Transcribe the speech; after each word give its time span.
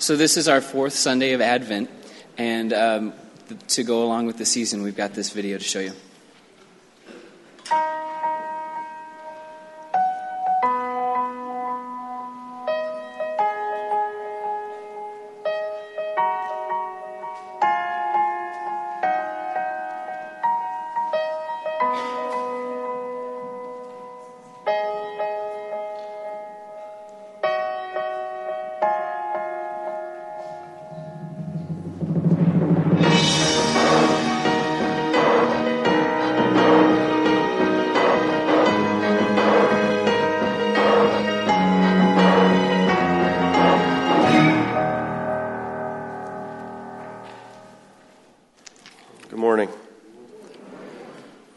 So, 0.00 0.14
this 0.14 0.36
is 0.36 0.46
our 0.46 0.60
fourth 0.60 0.92
Sunday 0.92 1.32
of 1.32 1.40
Advent, 1.40 1.90
and 2.36 2.72
um, 2.72 3.12
to 3.68 3.82
go 3.82 4.04
along 4.04 4.26
with 4.26 4.38
the 4.38 4.46
season, 4.46 4.82
we've 4.82 4.96
got 4.96 5.12
this 5.12 5.30
video 5.30 5.58
to 5.58 5.64
show 5.64 5.80
you. 5.80 5.92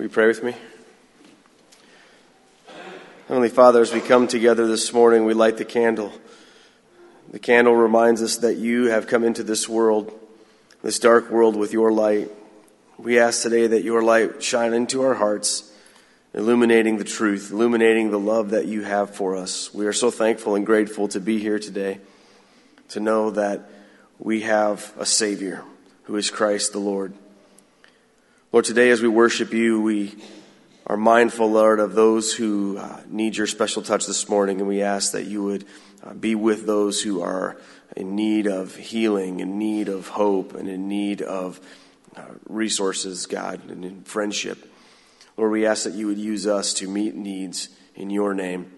Will 0.01 0.07
you 0.07 0.13
pray 0.13 0.25
with 0.25 0.41
me? 0.41 0.55
Heavenly 3.27 3.49
Father, 3.49 3.81
as 3.81 3.93
we 3.93 4.01
come 4.01 4.27
together 4.27 4.65
this 4.65 4.91
morning, 4.91 5.25
we 5.25 5.35
light 5.35 5.57
the 5.57 5.63
candle. 5.63 6.11
The 7.29 7.37
candle 7.37 7.75
reminds 7.75 8.23
us 8.23 8.37
that 8.37 8.55
you 8.55 8.85
have 8.85 9.05
come 9.05 9.23
into 9.23 9.43
this 9.43 9.69
world, 9.69 10.11
this 10.81 10.97
dark 10.97 11.29
world, 11.29 11.55
with 11.55 11.71
your 11.71 11.91
light. 11.91 12.31
We 12.97 13.19
ask 13.19 13.43
today 13.43 13.67
that 13.67 13.83
your 13.83 14.01
light 14.01 14.41
shine 14.41 14.73
into 14.73 15.03
our 15.03 15.13
hearts, 15.13 15.71
illuminating 16.33 16.97
the 16.97 17.03
truth, 17.03 17.51
illuminating 17.51 18.09
the 18.09 18.17
love 18.17 18.49
that 18.49 18.65
you 18.65 18.81
have 18.81 19.13
for 19.13 19.35
us. 19.35 19.71
We 19.71 19.85
are 19.85 19.93
so 19.93 20.09
thankful 20.09 20.55
and 20.55 20.65
grateful 20.65 21.09
to 21.09 21.19
be 21.19 21.37
here 21.37 21.59
today, 21.59 21.99
to 22.89 22.99
know 22.99 23.29
that 23.29 23.69
we 24.17 24.41
have 24.41 24.95
a 24.97 25.05
Savior 25.05 25.63
who 26.05 26.15
is 26.15 26.31
Christ 26.31 26.71
the 26.71 26.79
Lord. 26.79 27.13
Lord, 28.53 28.65
today 28.65 28.89
as 28.89 29.01
we 29.01 29.07
worship 29.07 29.53
you, 29.53 29.79
we 29.79 30.13
are 30.85 30.97
mindful, 30.97 31.49
Lord, 31.49 31.79
of 31.79 31.93
those 31.93 32.33
who 32.33 32.77
uh, 32.77 32.99
need 33.07 33.37
your 33.37 33.47
special 33.47 33.81
touch 33.81 34.05
this 34.05 34.27
morning, 34.27 34.59
and 34.59 34.67
we 34.67 34.81
ask 34.81 35.13
that 35.13 35.23
you 35.23 35.41
would 35.41 35.65
uh, 36.03 36.13
be 36.13 36.35
with 36.35 36.65
those 36.65 37.01
who 37.01 37.21
are 37.21 37.55
in 37.95 38.13
need 38.13 38.47
of 38.47 38.75
healing, 38.75 39.39
in 39.39 39.57
need 39.57 39.87
of 39.87 40.09
hope, 40.09 40.53
and 40.53 40.67
in 40.67 40.89
need 40.89 41.21
of 41.21 41.61
uh, 42.17 42.25
resources, 42.45 43.25
God, 43.25 43.69
and 43.69 43.85
in 43.85 44.03
friendship. 44.03 44.69
Lord, 45.37 45.53
we 45.53 45.65
ask 45.65 45.85
that 45.85 45.93
you 45.93 46.07
would 46.07 46.19
use 46.19 46.45
us 46.45 46.73
to 46.73 46.89
meet 46.89 47.15
needs 47.15 47.69
in 47.95 48.09
your 48.09 48.33
name. 48.33 48.69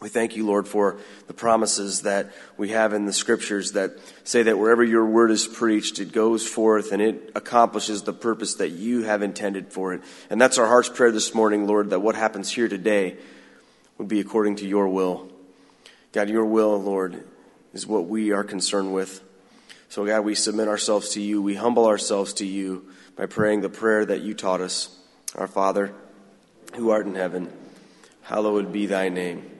We 0.00 0.08
thank 0.08 0.34
you, 0.34 0.46
Lord, 0.46 0.66
for 0.66 0.96
the 1.26 1.34
promises 1.34 2.02
that 2.02 2.32
we 2.56 2.70
have 2.70 2.94
in 2.94 3.04
the 3.04 3.12
scriptures 3.12 3.72
that 3.72 3.98
say 4.24 4.42
that 4.44 4.58
wherever 4.58 4.82
your 4.82 5.04
word 5.04 5.30
is 5.30 5.46
preached, 5.46 5.98
it 5.98 6.12
goes 6.12 6.46
forth 6.46 6.92
and 6.92 7.02
it 7.02 7.32
accomplishes 7.34 8.02
the 8.02 8.14
purpose 8.14 8.54
that 8.54 8.70
you 8.70 9.02
have 9.02 9.20
intended 9.20 9.72
for 9.72 9.92
it. 9.92 10.00
And 10.30 10.40
that's 10.40 10.56
our 10.56 10.66
heart's 10.66 10.88
prayer 10.88 11.12
this 11.12 11.34
morning, 11.34 11.66
Lord, 11.66 11.90
that 11.90 12.00
what 12.00 12.14
happens 12.14 12.50
here 12.50 12.66
today 12.66 13.18
would 13.98 14.08
be 14.08 14.20
according 14.20 14.56
to 14.56 14.66
your 14.66 14.88
will. 14.88 15.28
God, 16.12 16.30
your 16.30 16.46
will, 16.46 16.80
Lord, 16.80 17.22
is 17.74 17.86
what 17.86 18.06
we 18.06 18.32
are 18.32 18.42
concerned 18.42 18.94
with. 18.94 19.22
So, 19.90 20.06
God, 20.06 20.24
we 20.24 20.34
submit 20.34 20.66
ourselves 20.66 21.10
to 21.10 21.20
you. 21.20 21.42
We 21.42 21.56
humble 21.56 21.84
ourselves 21.84 22.32
to 22.34 22.46
you 22.46 22.88
by 23.16 23.26
praying 23.26 23.60
the 23.60 23.68
prayer 23.68 24.06
that 24.06 24.22
you 24.22 24.32
taught 24.32 24.62
us. 24.62 24.96
Our 25.34 25.46
Father, 25.46 25.92
who 26.74 26.88
art 26.88 27.06
in 27.06 27.16
heaven, 27.16 27.52
hallowed 28.22 28.72
be 28.72 28.86
thy 28.86 29.10
name. 29.10 29.59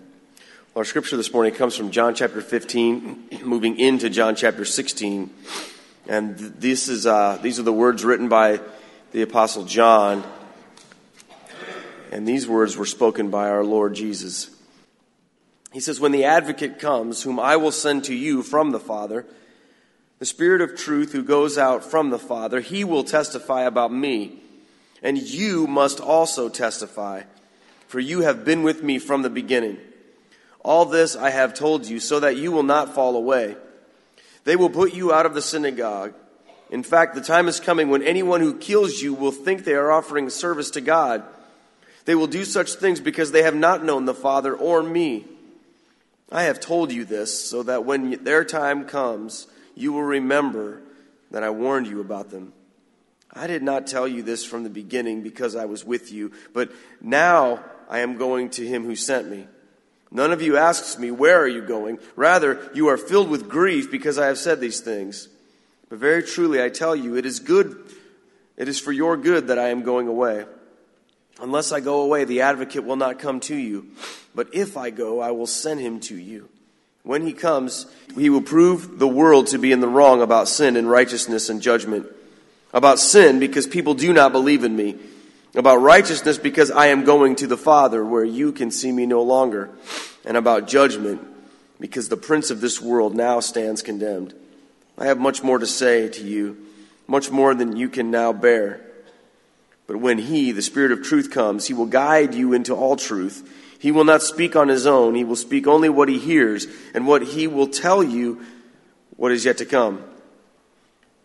Our 0.73 0.85
scripture 0.85 1.17
this 1.17 1.33
morning 1.33 1.53
comes 1.53 1.75
from 1.75 1.91
John 1.91 2.15
chapter 2.15 2.39
15, 2.39 3.41
moving 3.43 3.77
into 3.77 4.09
John 4.09 4.37
chapter 4.37 4.63
16. 4.63 5.29
And 6.07 6.37
this 6.37 6.87
is, 6.87 7.05
uh, 7.05 7.39
these 7.41 7.59
are 7.59 7.63
the 7.63 7.73
words 7.73 8.05
written 8.05 8.29
by 8.29 8.61
the 9.11 9.21
Apostle 9.21 9.65
John. 9.65 10.23
And 12.09 12.25
these 12.25 12.47
words 12.47 12.77
were 12.77 12.85
spoken 12.85 13.29
by 13.29 13.49
our 13.49 13.65
Lord 13.65 13.95
Jesus. 13.95 14.49
He 15.73 15.81
says, 15.81 15.99
When 15.99 16.13
the 16.13 16.23
advocate 16.23 16.79
comes, 16.79 17.23
whom 17.23 17.37
I 17.37 17.57
will 17.57 17.73
send 17.73 18.05
to 18.05 18.15
you 18.15 18.41
from 18.41 18.71
the 18.71 18.79
Father, 18.79 19.25
the 20.19 20.25
Spirit 20.25 20.61
of 20.61 20.77
truth 20.77 21.11
who 21.11 21.21
goes 21.21 21.57
out 21.57 21.83
from 21.83 22.11
the 22.11 22.19
Father, 22.19 22.61
he 22.61 22.85
will 22.85 23.03
testify 23.03 23.63
about 23.63 23.91
me. 23.91 24.39
And 25.03 25.17
you 25.17 25.67
must 25.67 25.99
also 25.99 26.47
testify, 26.47 27.23
for 27.89 27.99
you 27.99 28.21
have 28.21 28.45
been 28.45 28.63
with 28.63 28.81
me 28.81 28.99
from 28.99 29.21
the 29.21 29.29
beginning. 29.29 29.77
All 30.63 30.85
this 30.85 31.15
I 31.15 31.31
have 31.31 31.53
told 31.53 31.87
you 31.87 31.99
so 31.99 32.19
that 32.19 32.37
you 32.37 32.51
will 32.51 32.63
not 32.63 32.93
fall 32.93 33.15
away. 33.15 33.55
They 34.43 34.55
will 34.55 34.69
put 34.69 34.93
you 34.93 35.13
out 35.13 35.25
of 35.25 35.33
the 35.33 35.41
synagogue. 35.41 36.13
In 36.69 36.83
fact, 36.83 37.15
the 37.15 37.21
time 37.21 37.47
is 37.47 37.59
coming 37.59 37.89
when 37.89 38.03
anyone 38.03 38.41
who 38.41 38.57
kills 38.57 39.01
you 39.01 39.13
will 39.13 39.31
think 39.31 39.63
they 39.63 39.73
are 39.73 39.91
offering 39.91 40.29
service 40.29 40.71
to 40.71 40.81
God. 40.81 41.23
They 42.05 42.15
will 42.15 42.27
do 42.27 42.45
such 42.45 42.75
things 42.75 42.99
because 42.99 43.31
they 43.31 43.43
have 43.43 43.55
not 43.55 43.83
known 43.83 44.05
the 44.05 44.13
Father 44.13 44.55
or 44.55 44.81
me. 44.81 45.25
I 46.31 46.43
have 46.43 46.59
told 46.59 46.91
you 46.91 47.03
this 47.03 47.49
so 47.49 47.63
that 47.63 47.85
when 47.85 48.23
their 48.23 48.45
time 48.45 48.85
comes, 48.85 49.47
you 49.75 49.91
will 49.91 50.03
remember 50.03 50.81
that 51.31 51.43
I 51.43 51.49
warned 51.49 51.87
you 51.87 51.99
about 51.99 52.29
them. 52.29 52.53
I 53.33 53.47
did 53.47 53.63
not 53.63 53.87
tell 53.87 54.07
you 54.07 54.23
this 54.23 54.45
from 54.45 54.63
the 54.63 54.69
beginning 54.69 55.23
because 55.23 55.55
I 55.55 55.65
was 55.65 55.85
with 55.85 56.11
you, 56.11 56.31
but 56.53 56.71
now 57.01 57.63
I 57.89 57.99
am 57.99 58.17
going 58.17 58.49
to 58.51 58.65
him 58.65 58.85
who 58.85 58.95
sent 58.95 59.29
me. 59.29 59.47
None 60.11 60.33
of 60.33 60.41
you 60.41 60.57
asks 60.57 60.99
me, 60.99 61.09
Where 61.09 61.39
are 61.39 61.47
you 61.47 61.61
going? 61.61 61.99
Rather, 62.15 62.69
you 62.73 62.89
are 62.89 62.97
filled 62.97 63.29
with 63.29 63.49
grief 63.49 63.89
because 63.89 64.17
I 64.17 64.27
have 64.27 64.37
said 64.37 64.59
these 64.59 64.81
things. 64.81 65.29
But 65.89 65.99
very 65.99 66.21
truly, 66.21 66.61
I 66.61 66.69
tell 66.69 66.95
you, 66.95 67.15
it 67.15 67.25
is 67.25 67.39
good, 67.39 67.81
it 68.57 68.67
is 68.67 68.79
for 68.79 68.91
your 68.91 69.15
good 69.15 69.47
that 69.47 69.57
I 69.57 69.69
am 69.69 69.83
going 69.83 70.07
away. 70.07 70.45
Unless 71.41 71.71
I 71.71 71.79
go 71.79 72.01
away, 72.01 72.25
the 72.25 72.41
advocate 72.41 72.83
will 72.83 72.97
not 72.97 73.19
come 73.19 73.39
to 73.41 73.55
you. 73.55 73.87
But 74.35 74.53
if 74.53 74.77
I 74.77 74.89
go, 74.89 75.21
I 75.21 75.31
will 75.31 75.47
send 75.47 75.79
him 75.79 75.99
to 76.01 76.15
you. 76.15 76.49
When 77.03 77.25
he 77.25 77.33
comes, 77.33 77.87
he 78.15 78.29
will 78.29 78.43
prove 78.43 78.99
the 78.99 79.07
world 79.07 79.47
to 79.47 79.57
be 79.57 79.71
in 79.71 79.79
the 79.79 79.87
wrong 79.87 80.21
about 80.21 80.47
sin 80.47 80.75
and 80.75 80.89
righteousness 80.89 81.49
and 81.49 81.61
judgment. 81.61 82.05
About 82.73 82.99
sin, 82.99 83.39
because 83.39 83.65
people 83.65 83.95
do 83.95 84.13
not 84.13 84.31
believe 84.31 84.63
in 84.63 84.75
me 84.75 84.97
about 85.55 85.77
righteousness 85.77 86.37
because 86.37 86.71
I 86.71 86.87
am 86.87 87.03
going 87.03 87.35
to 87.37 87.47
the 87.47 87.57
Father 87.57 88.05
where 88.05 88.23
you 88.23 88.51
can 88.51 88.71
see 88.71 88.91
me 88.91 89.05
no 89.05 89.21
longer, 89.21 89.69
and 90.25 90.37
about 90.37 90.67
judgment 90.67 91.27
because 91.79 92.09
the 92.09 92.17
prince 92.17 92.51
of 92.51 92.61
this 92.61 92.79
world 92.79 93.15
now 93.15 93.39
stands 93.39 93.81
condemned. 93.81 94.33
I 94.97 95.05
have 95.05 95.19
much 95.19 95.43
more 95.43 95.57
to 95.57 95.65
say 95.65 96.07
to 96.09 96.23
you, 96.23 96.57
much 97.07 97.31
more 97.31 97.55
than 97.55 97.75
you 97.75 97.89
can 97.89 98.11
now 98.11 98.31
bear. 98.31 98.81
But 99.87 99.97
when 99.97 100.19
He, 100.19 100.51
the 100.51 100.61
Spirit 100.61 100.91
of 100.91 101.03
truth, 101.03 101.31
comes, 101.31 101.67
He 101.67 101.73
will 101.73 101.87
guide 101.87 102.35
you 102.35 102.53
into 102.53 102.75
all 102.75 102.95
truth. 102.95 103.77
He 103.79 103.91
will 103.91 104.03
not 104.03 104.21
speak 104.21 104.55
on 104.55 104.67
His 104.67 104.85
own, 104.85 105.15
He 105.15 105.23
will 105.23 105.35
speak 105.35 105.67
only 105.67 105.89
what 105.89 106.07
He 106.07 106.19
hears, 106.19 106.67
and 106.93 107.07
what 107.07 107.23
He 107.23 107.47
will 107.47 107.67
tell 107.67 108.03
you 108.03 108.45
what 109.17 109.31
is 109.31 109.43
yet 109.43 109.57
to 109.57 109.65
come. 109.65 110.03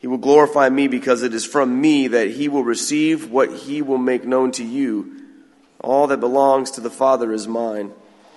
He 0.06 0.08
will 0.08 0.18
glorify 0.18 0.68
me 0.68 0.86
because 0.86 1.24
it 1.24 1.34
is 1.34 1.44
from 1.44 1.80
me 1.80 2.06
that 2.06 2.30
he 2.30 2.46
will 2.46 2.62
receive 2.62 3.28
what 3.28 3.52
he 3.52 3.82
will 3.82 3.98
make 3.98 4.24
known 4.24 4.52
to 4.52 4.62
you. 4.62 5.20
All 5.80 6.06
that 6.06 6.20
belongs 6.20 6.70
to 6.70 6.80
the 6.80 6.90
Father 6.90 7.32
is 7.32 7.48
mine. 7.48 7.90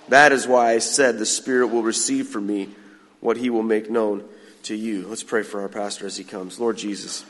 That 0.08 0.32
is 0.32 0.48
why 0.48 0.72
I 0.72 0.80
said 0.80 1.20
the 1.20 1.28
Spirit 1.28 1.68
will 1.68 1.84
receive 1.84 2.28
from 2.28 2.48
me 2.48 2.70
what 3.20 3.38
he 3.38 3.52
will 3.52 3.62
make 3.62 3.88
known 3.88 4.28
to 4.64 4.74
you. 4.74 5.06
Let's 5.06 5.22
pray 5.22 5.44
for 5.44 5.62
our 5.62 5.70
pastor 5.70 6.08
as 6.08 6.18
he 6.18 6.24
comes. 6.24 6.60
Lord 6.60 6.76
Jesus, 6.76 7.24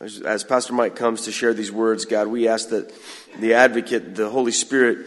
as 0.00 0.44
Pastor 0.44 0.74
Mike 0.74 0.94
comes 0.94 1.22
to 1.22 1.32
share 1.32 1.54
these 1.54 1.72
words, 1.72 2.04
God, 2.04 2.28
we 2.28 2.46
ask 2.46 2.68
that 2.68 2.92
the 3.40 3.54
advocate, 3.54 4.14
the 4.14 4.30
Holy 4.30 4.52
Spirit, 4.52 5.04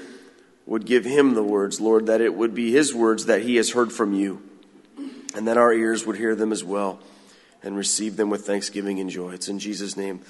would 0.66 0.86
give 0.86 1.06
him 1.06 1.34
the 1.34 1.44
words, 1.44 1.80
Lord, 1.80 2.08
that 2.08 2.20
it 2.20 2.34
would 2.34 2.54
be 2.54 2.74
his 2.74 2.94
words 2.94 3.28
that 3.28 3.44
he 3.44 3.56
has 3.56 3.72
heard 3.72 3.94
from 3.94 4.14
you, 4.14 4.42
and 5.34 5.48
that 5.48 5.58
our 5.58 5.72
ears 5.72 6.06
would 6.06 6.18
hear 6.18 6.36
them 6.36 6.52
as 6.52 6.62
well. 6.62 7.00
And 7.68 7.78
receive 7.78 8.16
them 8.16 8.30
with 8.30 8.48
thanksgiving 8.48 9.00
and 9.00 9.10
joy. 9.10 9.31
It's 9.31 9.50
in 9.50 9.60
Jesus' 9.60 9.98
name 9.98 10.22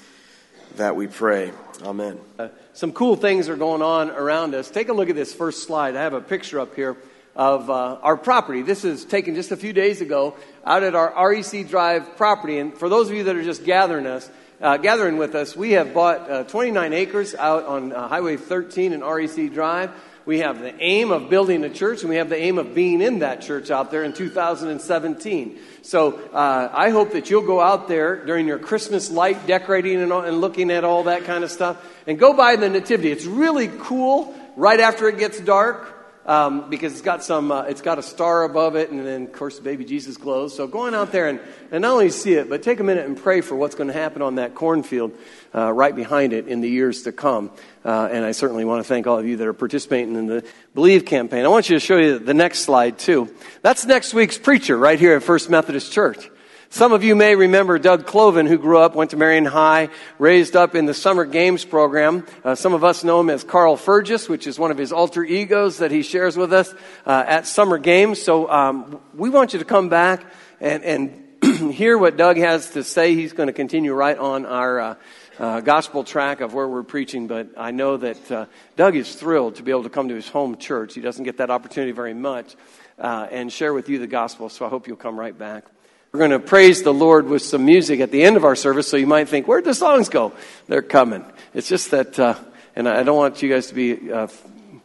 that 0.76 0.96
we 0.96 1.06
pray. 1.06 1.52
Amen. 1.82 2.18
Uh, 2.38 2.48
some 2.74 2.92
cool 2.92 3.16
things 3.16 3.48
are 3.48 3.56
going 3.56 3.80
on 3.80 4.10
around 4.10 4.54
us. 4.54 4.70
Take 4.70 4.88
a 4.88 4.92
look 4.92 5.08
at 5.08 5.14
this 5.14 5.32
first 5.32 5.62
slide. 5.62 5.96
I 5.96 6.02
have 6.02 6.14
a 6.14 6.20
picture 6.20 6.60
up 6.60 6.74
here 6.74 6.96
of 7.36 7.70
uh, 7.70 7.98
our 8.02 8.16
property. 8.16 8.62
This 8.62 8.84
is 8.84 9.04
taken 9.04 9.36
just 9.36 9.52
a 9.52 9.56
few 9.56 9.72
days 9.72 10.00
ago 10.00 10.36
out 10.66 10.82
at 10.82 10.96
our 10.96 11.14
REC 11.30 11.68
Drive 11.68 12.16
property. 12.16 12.58
And 12.58 12.76
for 12.76 12.88
those 12.88 13.08
of 13.08 13.14
you 13.14 13.24
that 13.24 13.36
are 13.36 13.44
just 13.44 13.64
gathering 13.64 14.06
us, 14.06 14.28
uh, 14.60 14.76
gathering 14.76 15.16
with 15.16 15.36
us, 15.36 15.54
we 15.54 15.72
have 15.72 15.94
bought 15.94 16.28
uh, 16.28 16.44
29 16.44 16.92
acres 16.92 17.36
out 17.36 17.64
on 17.64 17.92
uh, 17.92 18.08
Highway 18.08 18.36
13 18.36 18.92
and 18.92 19.04
REC 19.04 19.52
Drive. 19.52 19.92
We 20.28 20.40
have 20.40 20.60
the 20.60 20.78
aim 20.78 21.10
of 21.10 21.30
building 21.30 21.64
a 21.64 21.70
church, 21.70 22.02
and 22.02 22.10
we 22.10 22.16
have 22.16 22.28
the 22.28 22.36
aim 22.36 22.58
of 22.58 22.74
being 22.74 23.00
in 23.00 23.20
that 23.20 23.40
church 23.40 23.70
out 23.70 23.90
there 23.90 24.04
in 24.04 24.12
2017. 24.12 25.58
So 25.80 26.16
uh, 26.34 26.70
I 26.70 26.90
hope 26.90 27.12
that 27.12 27.30
you'll 27.30 27.46
go 27.46 27.62
out 27.62 27.88
there 27.88 28.26
during 28.26 28.46
your 28.46 28.58
Christmas 28.58 29.10
light 29.10 29.46
decorating 29.46 30.02
and, 30.02 30.12
and 30.12 30.42
looking 30.42 30.70
at 30.70 30.84
all 30.84 31.04
that 31.04 31.24
kind 31.24 31.44
of 31.44 31.50
stuff, 31.50 31.82
and 32.06 32.18
go 32.18 32.34
by 32.34 32.56
the 32.56 32.68
Nativity. 32.68 33.10
It's 33.10 33.24
really 33.24 33.68
cool 33.68 34.34
right 34.54 34.80
after 34.80 35.08
it 35.08 35.18
gets 35.18 35.40
dark 35.40 35.97
um, 36.28 36.68
because 36.68 36.92
it's 36.92 37.00
got 37.00 37.24
some, 37.24 37.50
uh, 37.50 37.62
it's 37.62 37.80
got 37.80 37.98
a 37.98 38.02
star 38.02 38.44
above 38.44 38.76
it, 38.76 38.90
and 38.90 39.04
then 39.04 39.22
of 39.24 39.32
course 39.32 39.58
baby 39.58 39.84
Jesus 39.84 40.18
glows. 40.18 40.54
So 40.54 40.66
go 40.66 40.80
on 40.80 40.94
out 40.94 41.10
there 41.10 41.26
and, 41.26 41.40
and 41.72 41.82
not 41.82 41.92
only 41.92 42.10
see 42.10 42.34
it, 42.34 42.50
but 42.50 42.62
take 42.62 42.80
a 42.80 42.84
minute 42.84 43.06
and 43.06 43.16
pray 43.16 43.40
for 43.40 43.56
what's 43.56 43.74
going 43.74 43.88
to 43.88 43.94
happen 43.94 44.20
on 44.20 44.34
that 44.34 44.54
cornfield 44.54 45.12
uh, 45.54 45.72
right 45.72 45.96
behind 45.96 46.34
it 46.34 46.46
in 46.46 46.60
the 46.60 46.68
years 46.68 47.02
to 47.04 47.12
come. 47.12 47.50
Uh, 47.82 48.10
and 48.12 48.26
I 48.26 48.32
certainly 48.32 48.66
want 48.66 48.84
to 48.84 48.88
thank 48.88 49.06
all 49.06 49.18
of 49.18 49.26
you 49.26 49.38
that 49.38 49.46
are 49.46 49.54
participating 49.54 50.14
in 50.16 50.26
the 50.26 50.44
Believe 50.74 51.06
campaign. 51.06 51.46
I 51.46 51.48
want 51.48 51.70
you 51.70 51.76
to 51.76 51.80
show 51.80 51.96
you 51.96 52.18
the 52.18 52.34
next 52.34 52.60
slide 52.60 52.98
too. 52.98 53.34
That's 53.62 53.86
next 53.86 54.12
week's 54.12 54.36
preacher 54.36 54.76
right 54.76 55.00
here 55.00 55.16
at 55.16 55.22
First 55.22 55.48
Methodist 55.48 55.92
Church. 55.92 56.28
Some 56.70 56.92
of 56.92 57.02
you 57.02 57.16
may 57.16 57.34
remember 57.34 57.78
Doug 57.78 58.04
Cloven, 58.04 58.44
who 58.44 58.58
grew 58.58 58.76
up, 58.76 58.94
went 58.94 59.12
to 59.12 59.16
Marion 59.16 59.46
High, 59.46 59.88
raised 60.18 60.54
up 60.54 60.74
in 60.74 60.84
the 60.84 60.92
Summer 60.92 61.24
Games 61.24 61.64
program. 61.64 62.26
Uh, 62.44 62.54
some 62.54 62.74
of 62.74 62.84
us 62.84 63.02
know 63.02 63.20
him 63.20 63.30
as 63.30 63.42
Carl 63.42 63.78
Fergus, 63.78 64.28
which 64.28 64.46
is 64.46 64.58
one 64.58 64.70
of 64.70 64.76
his 64.76 64.92
alter 64.92 65.24
egos 65.24 65.78
that 65.78 65.90
he 65.90 66.02
shares 66.02 66.36
with 66.36 66.52
us 66.52 66.74
uh, 67.06 67.24
at 67.26 67.46
Summer 67.46 67.78
Games. 67.78 68.20
So 68.20 68.50
um, 68.50 69.00
we 69.14 69.30
want 69.30 69.54
you 69.54 69.60
to 69.60 69.64
come 69.64 69.88
back 69.88 70.26
and, 70.60 70.84
and 70.84 71.72
hear 71.72 71.96
what 71.96 72.18
Doug 72.18 72.36
has 72.36 72.70
to 72.72 72.84
say. 72.84 73.14
He's 73.14 73.32
going 73.32 73.46
to 73.46 73.54
continue 73.54 73.94
right 73.94 74.18
on 74.18 74.44
our 74.44 74.78
uh, 74.78 74.94
uh, 75.38 75.60
gospel 75.62 76.04
track 76.04 76.42
of 76.42 76.52
where 76.52 76.68
we're 76.68 76.82
preaching, 76.82 77.28
but 77.28 77.48
I 77.56 77.70
know 77.70 77.96
that 77.96 78.30
uh, 78.30 78.46
Doug 78.76 78.94
is 78.94 79.14
thrilled 79.14 79.54
to 79.54 79.62
be 79.62 79.70
able 79.70 79.84
to 79.84 79.90
come 79.90 80.08
to 80.08 80.14
his 80.14 80.28
home 80.28 80.58
church. 80.58 80.92
He 80.92 81.00
doesn't 81.00 81.24
get 81.24 81.38
that 81.38 81.50
opportunity 81.50 81.92
very 81.92 82.14
much 82.14 82.56
uh, 82.98 83.26
and 83.30 83.50
share 83.50 83.72
with 83.72 83.88
you 83.88 83.98
the 83.98 84.06
gospel, 84.06 84.50
so 84.50 84.66
I 84.66 84.68
hope 84.68 84.86
you'll 84.86 84.98
come 84.98 85.18
right 85.18 85.36
back. 85.36 85.64
We're 86.10 86.20
going 86.20 86.30
to 86.30 86.38
praise 86.38 86.82
the 86.82 86.94
Lord 86.94 87.26
with 87.26 87.42
some 87.42 87.66
music 87.66 88.00
at 88.00 88.10
the 88.10 88.22
end 88.22 88.38
of 88.38 88.44
our 88.44 88.56
service, 88.56 88.88
so 88.88 88.96
you 88.96 89.06
might 89.06 89.28
think, 89.28 89.46
where'd 89.46 89.66
the 89.66 89.74
songs 89.74 90.08
go? 90.08 90.32
They're 90.66 90.80
coming. 90.80 91.22
It's 91.52 91.68
just 91.68 91.90
that, 91.90 92.18
uh, 92.18 92.34
and 92.74 92.88
I 92.88 93.02
don't 93.02 93.16
want 93.16 93.42
you 93.42 93.50
guys 93.50 93.66
to 93.66 93.74
be 93.74 94.10
uh, 94.10 94.28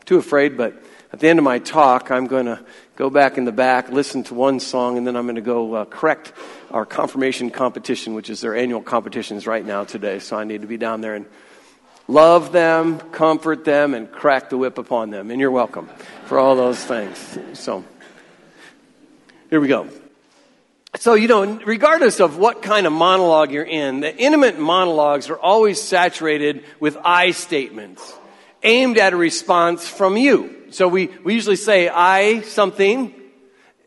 too 0.04 0.18
afraid, 0.18 0.58
but 0.58 0.74
at 1.14 1.22
the 1.22 1.30
end 1.30 1.40
of 1.40 1.46
my 1.46 1.60
talk, 1.60 2.12
I'm 2.12 2.28
going 2.28 2.48
to 2.48 2.60
go 2.98 3.10
back 3.10 3.38
in 3.38 3.46
the 3.46 3.54
back, 3.54 3.88
listen 3.88 4.24
to 4.24 4.34
one 4.34 4.60
song, 4.60 4.98
and 4.98 5.08
then 5.08 5.16
I'm 5.16 5.24
going 5.24 5.36
to 5.36 5.42
go 5.42 5.74
uh, 5.76 5.86
correct 5.86 6.34
our 6.72 6.86
confirmation 6.86 7.52
competition, 7.52 8.16
which 8.16 8.30
is 8.30 8.42
their 8.42 8.54
annual 8.54 8.82
competitions 8.82 9.48
right 9.48 9.66
now 9.66 9.86
today. 9.86 10.20
So 10.20 10.36
I 10.36 10.44
need 10.44 10.62
to 10.64 10.68
be 10.68 10.78
down 10.78 11.00
there 11.00 11.16
and 11.16 11.26
love 12.10 12.52
them, 12.52 13.00
comfort 13.00 13.64
them, 13.64 13.94
and 13.94 14.12
crack 14.12 14.50
the 14.50 14.58
whip 14.58 14.78
upon 14.78 15.10
them. 15.10 15.32
And 15.32 15.40
you're 15.40 15.52
welcome 15.52 15.88
for 16.26 16.38
all 16.38 16.58
those 16.58 16.84
things. 16.84 17.40
So 17.54 17.86
here 19.50 19.62
we 19.62 19.70
go. 19.70 19.88
So, 21.00 21.16
you 21.16 21.28
know, 21.28 21.44
regardless 21.66 22.20
of 22.20 22.38
what 22.38 22.62
kind 22.62 22.86
of 22.86 22.94
monologue 22.94 23.52
you're 23.52 23.64
in, 23.64 24.02
the 24.02 24.16
intimate 24.16 24.60
monologues 24.60 25.28
are 25.30 25.40
always 25.40 25.82
saturated 25.82 26.64
with 26.80 26.98
I 27.04 27.32
statements 27.32 28.14
aimed 28.62 29.00
at 29.00 29.12
a 29.12 29.16
response 29.16 29.88
from 29.88 30.18
you. 30.18 30.68
So 30.70 30.88
we, 30.88 31.08
we 31.24 31.34
usually 31.34 31.56
say 31.56 31.90
I 31.90 32.42
something 32.42 33.14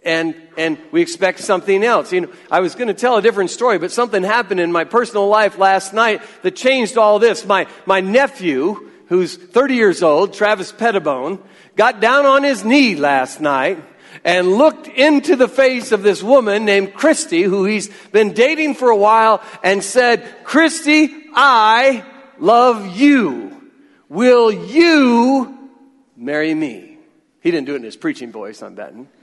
and, 0.04 0.34
and 0.58 0.78
we 0.90 1.00
expect 1.00 1.40
something 1.40 1.84
else. 1.84 2.12
You 2.12 2.22
know, 2.22 2.32
I 2.50 2.60
was 2.60 2.74
going 2.74 2.88
to 2.88 2.94
tell 2.94 3.16
a 3.16 3.22
different 3.22 3.50
story, 3.50 3.78
but 3.78 3.92
something 3.92 4.24
happened 4.24 4.60
in 4.60 4.72
my 4.72 4.84
personal 4.84 5.28
life 5.28 5.58
last 5.58 5.94
night 5.94 6.22
that 6.42 6.56
changed 6.56 6.98
all 6.98 7.20
this. 7.20 7.46
My, 7.46 7.68
my 7.86 8.00
nephew, 8.00 8.90
who's 9.08 9.36
30 9.36 9.74
years 9.74 10.02
old, 10.02 10.34
Travis 10.34 10.72
Pettibone, 10.72 11.38
got 11.76 12.00
down 12.00 12.26
on 12.26 12.42
his 12.42 12.64
knee 12.64 12.96
last 12.96 13.40
night 13.40 13.78
and 14.24 14.56
looked 14.56 14.88
into 14.88 15.36
the 15.36 15.48
face 15.48 15.92
of 15.92 16.02
this 16.02 16.22
woman 16.22 16.64
named 16.64 16.94
Christy, 16.94 17.42
who 17.42 17.64
he's 17.64 17.88
been 18.12 18.32
dating 18.32 18.74
for 18.74 18.90
a 18.90 18.96
while, 18.96 19.42
and 19.62 19.82
said, 19.82 20.44
Christy, 20.44 21.14
I 21.34 22.04
love 22.38 22.96
you. 22.96 23.70
Will 24.08 24.52
you 24.52 25.70
marry 26.16 26.54
me? 26.54 26.98
He 27.40 27.50
didn't 27.50 27.66
do 27.66 27.74
it 27.74 27.76
in 27.76 27.82
his 27.82 27.96
preaching 27.96 28.32
voice, 28.32 28.62
I'm 28.62 28.74
betting. 28.74 29.08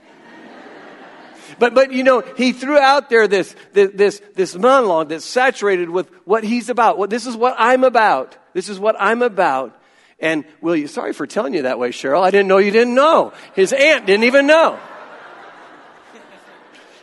But, 1.58 1.74
but 1.74 1.92
you 1.92 2.02
know, 2.02 2.22
he 2.38 2.52
threw 2.52 2.78
out 2.78 3.10
there 3.10 3.28
this, 3.28 3.54
this, 3.72 4.22
this 4.34 4.56
monologue 4.56 5.10
that's 5.10 5.26
saturated 5.26 5.90
with 5.90 6.08
what 6.24 6.42
he's 6.42 6.70
about. 6.70 6.96
What, 6.96 7.10
this 7.10 7.26
is 7.26 7.36
what 7.36 7.54
I'm 7.58 7.84
about. 7.84 8.36
This 8.54 8.70
is 8.70 8.80
what 8.80 8.96
I'm 8.98 9.20
about. 9.20 9.78
And 10.20 10.44
will 10.60 10.76
you, 10.76 10.86
sorry 10.86 11.12
for 11.12 11.26
telling 11.26 11.54
you 11.54 11.62
that 11.62 11.78
way, 11.78 11.90
Cheryl. 11.90 12.22
I 12.22 12.30
didn't 12.30 12.48
know 12.48 12.58
you 12.58 12.70
didn't 12.70 12.94
know. 12.94 13.32
His 13.54 13.72
aunt 13.72 14.06
didn't 14.06 14.24
even 14.24 14.46
know. 14.46 14.78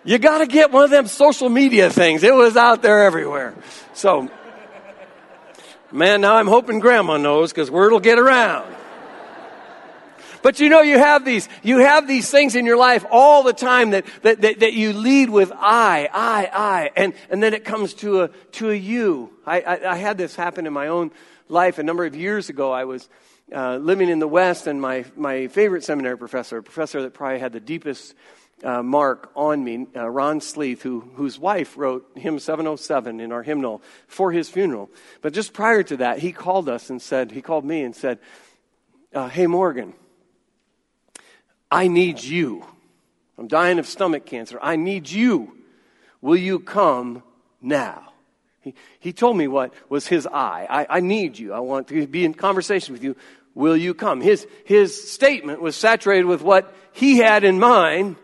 You 0.04 0.18
got 0.18 0.40
to 0.40 0.48
get 0.48 0.72
one 0.72 0.84
of 0.84 0.90
them 0.90 1.08
social 1.08 1.50
media 1.50 1.90
things. 1.90 2.24
It 2.24 2.34
was 2.34 2.58
out 2.58 2.82
there 2.82 3.04
everywhere. 3.04 3.54
So, 3.94 4.32
man, 5.92 6.22
now 6.22 6.38
I'm 6.38 6.48
hoping 6.48 6.80
grandma 6.80 7.18
knows 7.18 7.52
because 7.52 7.70
word 7.70 7.92
will 7.92 8.00
get 8.00 8.18
around. 8.18 8.76
But 10.42 10.60
you 10.60 10.70
know, 10.70 10.82
you 10.82 10.98
have 10.98 11.24
these, 11.24 11.48
you 11.62 11.78
have 11.78 12.08
these 12.08 12.32
things 12.32 12.56
in 12.56 12.66
your 12.66 12.78
life 12.78 13.06
all 13.12 13.44
the 13.44 13.54
time 13.54 13.92
that, 13.92 14.06
that, 14.24 14.42
that, 14.42 14.60
that 14.62 14.74
you 14.74 14.94
lead 14.94 15.30
with 15.30 15.52
I, 15.56 16.10
I, 16.12 16.50
I, 16.52 16.92
and, 16.96 17.14
and 17.30 17.44
then 17.44 17.54
it 17.54 17.64
comes 17.64 17.94
to 17.96 18.24
a, 18.24 18.28
to 18.54 18.72
a 18.72 18.74
you. 18.74 19.32
I, 19.46 19.62
I, 19.62 19.92
I 19.92 19.96
had 19.98 20.18
this 20.18 20.36
happen 20.36 20.66
in 20.66 20.74
my 20.74 20.88
own 20.88 21.12
life 21.52 21.78
a 21.78 21.84
number 21.84 22.06
of 22.06 22.16
years 22.16 22.50
ago. 22.50 22.72
I 22.72 22.86
was, 22.86 23.10
uh, 23.54 23.78
living 23.78 24.10
in 24.10 24.20
the 24.20 24.28
West, 24.28 24.68
and 24.68 24.82
my, 24.82 25.06
my 25.16 25.48
favorite 25.48 25.84
seminary 25.84 26.18
professor, 26.18 26.58
a 26.58 26.64
professor 26.64 27.02
that 27.02 27.14
probably 27.14 27.40
had 27.40 27.52
the 27.52 27.60
deepest 27.60 28.16
uh, 28.64 28.82
mark 28.82 29.32
on 29.36 29.64
me, 29.64 29.88
uh, 29.96 30.10
Ron 30.10 30.40
Sleeth, 30.40 30.82
who, 30.82 31.02
whose 31.16 31.38
wife 31.38 31.76
wrote 31.78 32.10
hymn 32.16 32.40
707 32.40 33.20
in 33.20 33.32
our 33.32 33.44
hymnal 33.44 33.82
for 34.08 34.32
his 34.32 34.50
funeral. 34.50 34.90
But 35.22 35.34
just 35.34 35.52
prior 35.52 35.84
to 35.84 35.98
that, 35.98 36.20
he 36.20 36.32
called 36.32 36.70
us 36.70 36.90
and 36.90 37.02
said, 37.02 37.32
he 37.32 37.42
called 37.42 37.66
me 37.66 37.84
and 37.84 37.96
said, 37.96 38.20
uh, 39.14 39.28
Hey, 39.28 39.48
Morgan, 39.48 39.94
I 41.70 41.88
need 41.88 42.24
you. 42.24 42.66
I'm 43.38 43.48
dying 43.48 43.80
of 43.80 43.88
stomach 43.88 44.26
cancer. 44.26 44.60
I 44.62 44.76
need 44.76 45.10
you. 45.10 45.58
Will 46.22 46.38
you 46.38 46.60
come 46.60 47.24
now? 47.62 48.11
He, 48.62 48.76
he 49.00 49.12
told 49.12 49.38
me 49.38 49.48
what 49.48 49.74
was 49.90 50.08
his 50.08 50.28
I. 50.28 50.68
I. 50.70 50.98
I 50.98 51.00
need 51.00 51.38
you. 51.38 51.54
I 51.54 51.60
want 51.60 51.88
to 51.90 52.08
be 52.08 52.24
in 52.24 52.34
conversation 52.34 52.94
with 52.94 53.04
you. 53.04 53.16
Will 53.54 53.76
you 53.76 53.94
come? 53.94 54.22
His, 54.22 54.48
his 54.66 55.12
statement 55.12 55.62
was 55.62 55.76
saturated 55.76 56.26
with 56.26 56.42
what 56.42 56.74
he 56.94 57.18
had 57.18 57.44
in 57.44 57.60
mind 57.60 58.16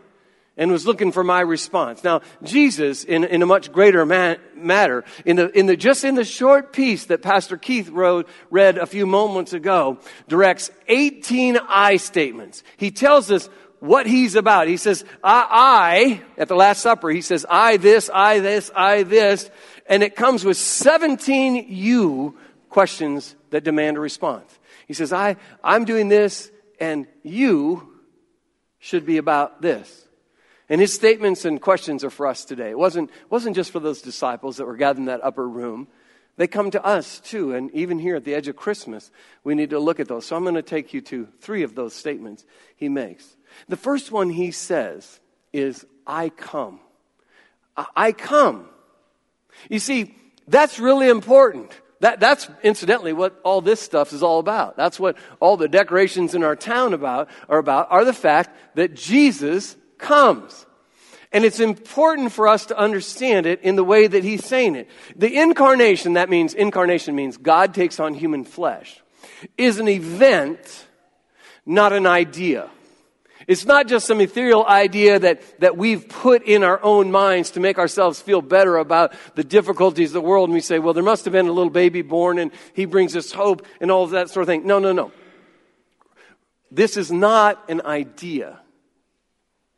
and 0.56 0.72
was 0.72 0.86
looking 0.86 1.12
for 1.12 1.22
my 1.22 1.40
response. 1.40 2.02
Now, 2.02 2.22
Jesus, 2.42 3.04
in, 3.04 3.24
in 3.24 3.42
a 3.42 3.46
much 3.46 3.72
greater 3.72 4.04
matter, 4.04 5.04
in 5.24 5.36
the, 5.36 5.56
in 5.56 5.66
the, 5.66 5.76
just 5.76 6.04
in 6.04 6.16
the 6.16 6.24
short 6.24 6.72
piece 6.72 7.06
that 7.06 7.22
Pastor 7.22 7.56
Keith 7.56 7.88
wrote, 7.88 8.28
read 8.50 8.78
a 8.78 8.86
few 8.86 9.06
moments 9.06 9.52
ago, 9.52 9.98
directs 10.26 10.70
18 10.88 11.58
I 11.68 11.96
statements. 11.96 12.64
He 12.76 12.90
tells 12.90 13.30
us 13.30 13.48
what 13.80 14.06
he's 14.06 14.34
about. 14.34 14.66
He 14.66 14.76
says, 14.76 15.04
I, 15.22 15.46
I, 15.48 16.40
at 16.40 16.48
the 16.48 16.56
Last 16.56 16.82
Supper, 16.82 17.10
he 17.10 17.20
says, 17.20 17.46
I 17.48 17.76
this, 17.76 18.10
I 18.12 18.40
this, 18.40 18.70
I 18.74 19.04
this, 19.04 19.48
and 19.88 20.02
it 20.02 20.14
comes 20.14 20.44
with 20.44 20.56
17 20.56 21.66
you 21.68 22.36
questions 22.68 23.34
that 23.50 23.64
demand 23.64 23.96
a 23.96 24.00
response. 24.00 24.58
He 24.86 24.94
says, 24.94 25.12
I, 25.12 25.36
I'm 25.64 25.84
doing 25.84 26.08
this, 26.08 26.50
and 26.78 27.06
you 27.22 27.98
should 28.78 29.06
be 29.06 29.16
about 29.16 29.62
this. 29.62 30.06
And 30.68 30.80
his 30.80 30.92
statements 30.92 31.44
and 31.44 31.60
questions 31.60 32.04
are 32.04 32.10
for 32.10 32.26
us 32.26 32.44
today. 32.44 32.70
It 32.70 32.78
wasn't, 32.78 33.10
wasn't 33.30 33.56
just 33.56 33.70
for 33.70 33.80
those 33.80 34.02
disciples 34.02 34.58
that 34.58 34.66
were 34.66 34.76
gathered 34.76 34.98
in 35.00 35.04
that 35.06 35.24
upper 35.24 35.48
room. 35.48 35.88
They 36.36 36.46
come 36.46 36.70
to 36.70 36.84
us 36.84 37.20
too. 37.20 37.54
And 37.54 37.70
even 37.72 37.98
here 37.98 38.16
at 38.16 38.24
the 38.24 38.34
edge 38.34 38.48
of 38.48 38.56
Christmas, 38.56 39.10
we 39.44 39.54
need 39.54 39.70
to 39.70 39.78
look 39.78 39.98
at 39.98 40.08
those. 40.08 40.26
So 40.26 40.36
I'm 40.36 40.42
going 40.42 40.54
to 40.54 40.62
take 40.62 40.92
you 40.92 41.00
to 41.02 41.26
three 41.40 41.62
of 41.62 41.74
those 41.74 41.94
statements 41.94 42.44
he 42.76 42.88
makes. 42.88 43.36
The 43.68 43.76
first 43.76 44.12
one 44.12 44.28
he 44.28 44.50
says 44.50 45.20
is, 45.52 45.86
I 46.06 46.28
come. 46.28 46.80
I 47.96 48.12
come. 48.12 48.68
You 49.68 49.78
see, 49.78 50.14
that's 50.46 50.78
really 50.78 51.08
important. 51.08 51.72
That, 52.00 52.20
that's 52.20 52.48
incidentally 52.62 53.12
what 53.12 53.40
all 53.42 53.60
this 53.60 53.80
stuff 53.80 54.12
is 54.12 54.22
all 54.22 54.38
about. 54.38 54.76
That's 54.76 55.00
what 55.00 55.16
all 55.40 55.56
the 55.56 55.68
decorations 55.68 56.34
in 56.34 56.44
our 56.44 56.54
town 56.54 56.94
about 56.94 57.28
are 57.48 57.58
about, 57.58 57.88
are 57.90 58.04
the 58.04 58.12
fact 58.12 58.56
that 58.76 58.94
Jesus 58.94 59.76
comes. 59.98 60.66
And 61.32 61.44
it's 61.44 61.60
important 61.60 62.32
for 62.32 62.48
us 62.48 62.66
to 62.66 62.78
understand 62.78 63.46
it 63.46 63.60
in 63.62 63.76
the 63.76 63.84
way 63.84 64.06
that 64.06 64.24
he's 64.24 64.44
saying 64.44 64.76
it. 64.76 64.88
The 65.16 65.36
incarnation, 65.36 66.14
that 66.14 66.30
means, 66.30 66.54
incarnation 66.54 67.14
means 67.14 67.36
God 67.36 67.74
takes 67.74 68.00
on 68.00 68.14
human 68.14 68.44
flesh, 68.44 69.02
is 69.58 69.78
an 69.78 69.88
event, 69.88 70.86
not 71.66 71.92
an 71.92 72.06
idea. 72.06 72.70
It's 73.48 73.64
not 73.64 73.88
just 73.88 74.06
some 74.06 74.20
ethereal 74.20 74.66
idea 74.66 75.18
that, 75.18 75.40
that 75.60 75.78
we've 75.78 76.06
put 76.06 76.42
in 76.42 76.62
our 76.62 76.80
own 76.84 77.10
minds 77.10 77.52
to 77.52 77.60
make 77.60 77.78
ourselves 77.78 78.20
feel 78.20 78.42
better 78.42 78.76
about 78.76 79.14
the 79.36 79.42
difficulties 79.42 80.10
of 80.10 80.12
the 80.12 80.20
world. 80.20 80.50
And 80.50 80.54
we 80.54 80.60
say, 80.60 80.78
well, 80.78 80.92
there 80.92 81.02
must 81.02 81.24
have 81.24 81.32
been 81.32 81.48
a 81.48 81.52
little 81.52 81.70
baby 81.70 82.02
born 82.02 82.38
and 82.38 82.52
he 82.74 82.84
brings 82.84 83.16
us 83.16 83.32
hope 83.32 83.66
and 83.80 83.90
all 83.90 84.04
of 84.04 84.10
that 84.10 84.28
sort 84.28 84.42
of 84.42 84.48
thing. 84.48 84.66
No, 84.66 84.78
no, 84.78 84.92
no. 84.92 85.12
This 86.70 86.98
is 86.98 87.10
not 87.10 87.70
an 87.70 87.80
idea. 87.86 88.60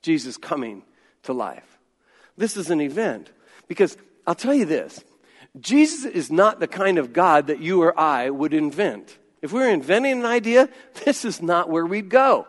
Jesus 0.02 0.36
coming 0.36 0.82
to 1.22 1.32
life. 1.32 1.78
This 2.36 2.56
is 2.56 2.70
an 2.70 2.80
event. 2.80 3.30
Because 3.68 3.96
I'll 4.26 4.34
tell 4.34 4.54
you 4.54 4.64
this 4.64 5.04
Jesus 5.60 6.06
is 6.06 6.28
not 6.28 6.58
the 6.58 6.66
kind 6.66 6.98
of 6.98 7.12
God 7.12 7.46
that 7.46 7.60
you 7.60 7.82
or 7.82 7.98
I 7.98 8.30
would 8.30 8.52
invent. 8.52 9.16
If 9.42 9.52
we 9.52 9.60
were 9.60 9.68
inventing 9.68 10.18
an 10.18 10.26
idea, 10.26 10.68
this 11.04 11.24
is 11.24 11.40
not 11.40 11.70
where 11.70 11.86
we'd 11.86 12.08
go. 12.08 12.48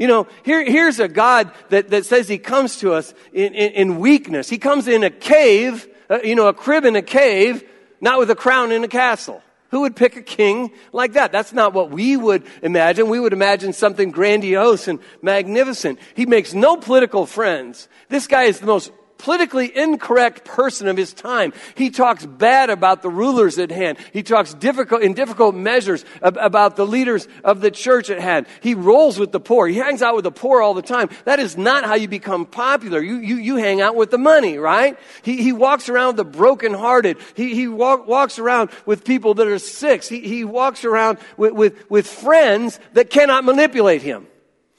You 0.00 0.06
know, 0.06 0.26
here, 0.44 0.64
here's 0.64 0.98
a 0.98 1.08
God 1.08 1.52
that, 1.68 1.90
that 1.90 2.06
says 2.06 2.26
he 2.26 2.38
comes 2.38 2.78
to 2.78 2.94
us 2.94 3.12
in, 3.34 3.54
in, 3.54 3.72
in 3.72 3.98
weakness. 3.98 4.48
He 4.48 4.56
comes 4.56 4.88
in 4.88 5.04
a 5.04 5.10
cave, 5.10 5.86
uh, 6.08 6.20
you 6.24 6.34
know, 6.34 6.48
a 6.48 6.54
crib 6.54 6.86
in 6.86 6.96
a 6.96 7.02
cave, 7.02 7.62
not 8.00 8.18
with 8.18 8.30
a 8.30 8.34
crown 8.34 8.72
in 8.72 8.82
a 8.82 8.88
castle. 8.88 9.42
Who 9.72 9.82
would 9.82 9.94
pick 9.94 10.16
a 10.16 10.22
king 10.22 10.72
like 10.94 11.12
that? 11.12 11.32
That's 11.32 11.52
not 11.52 11.74
what 11.74 11.90
we 11.90 12.16
would 12.16 12.44
imagine. 12.62 13.10
We 13.10 13.20
would 13.20 13.34
imagine 13.34 13.74
something 13.74 14.10
grandiose 14.10 14.88
and 14.88 15.00
magnificent. 15.20 15.98
He 16.14 16.24
makes 16.24 16.54
no 16.54 16.78
political 16.78 17.26
friends. 17.26 17.86
This 18.08 18.26
guy 18.26 18.44
is 18.44 18.58
the 18.58 18.66
most 18.66 18.90
politically 19.20 19.76
incorrect 19.76 20.44
person 20.44 20.88
of 20.88 20.96
his 20.96 21.12
time. 21.12 21.52
He 21.74 21.90
talks 21.90 22.24
bad 22.24 22.70
about 22.70 23.02
the 23.02 23.10
rulers 23.10 23.58
at 23.58 23.70
hand. 23.70 23.98
He 24.12 24.22
talks 24.22 24.54
difficult, 24.54 25.02
in 25.02 25.14
difficult 25.14 25.54
measures 25.54 26.04
about 26.22 26.76
the 26.76 26.86
leaders 26.86 27.28
of 27.44 27.60
the 27.60 27.70
church 27.70 28.10
at 28.10 28.20
hand. 28.20 28.46
He 28.60 28.74
rolls 28.74 29.18
with 29.18 29.32
the 29.32 29.40
poor. 29.40 29.66
He 29.66 29.76
hangs 29.76 30.02
out 30.02 30.14
with 30.14 30.24
the 30.24 30.32
poor 30.32 30.62
all 30.62 30.74
the 30.74 30.82
time. 30.82 31.10
That 31.24 31.38
is 31.38 31.56
not 31.56 31.84
how 31.84 31.94
you 31.94 32.08
become 32.08 32.46
popular. 32.46 33.00
You, 33.00 33.18
you, 33.18 33.36
you 33.36 33.56
hang 33.56 33.80
out 33.80 33.94
with 33.94 34.10
the 34.10 34.18
money, 34.18 34.58
right? 34.58 34.98
He, 35.22 35.42
he 35.42 35.52
walks 35.52 35.88
around 35.88 36.16
the 36.16 36.24
brokenhearted. 36.24 37.18
He, 37.34 37.54
he 37.54 37.68
walk, 37.68 38.06
walks 38.06 38.38
around 38.38 38.70
with 38.86 39.04
people 39.04 39.34
that 39.34 39.46
are 39.46 39.58
sick. 39.58 40.02
He, 40.04 40.20
he 40.20 40.44
walks 40.44 40.84
around 40.84 41.18
with, 41.36 41.52
with, 41.52 41.90
with 41.90 42.06
friends 42.06 42.80
that 42.94 43.10
cannot 43.10 43.44
manipulate 43.44 44.02
him. 44.02 44.26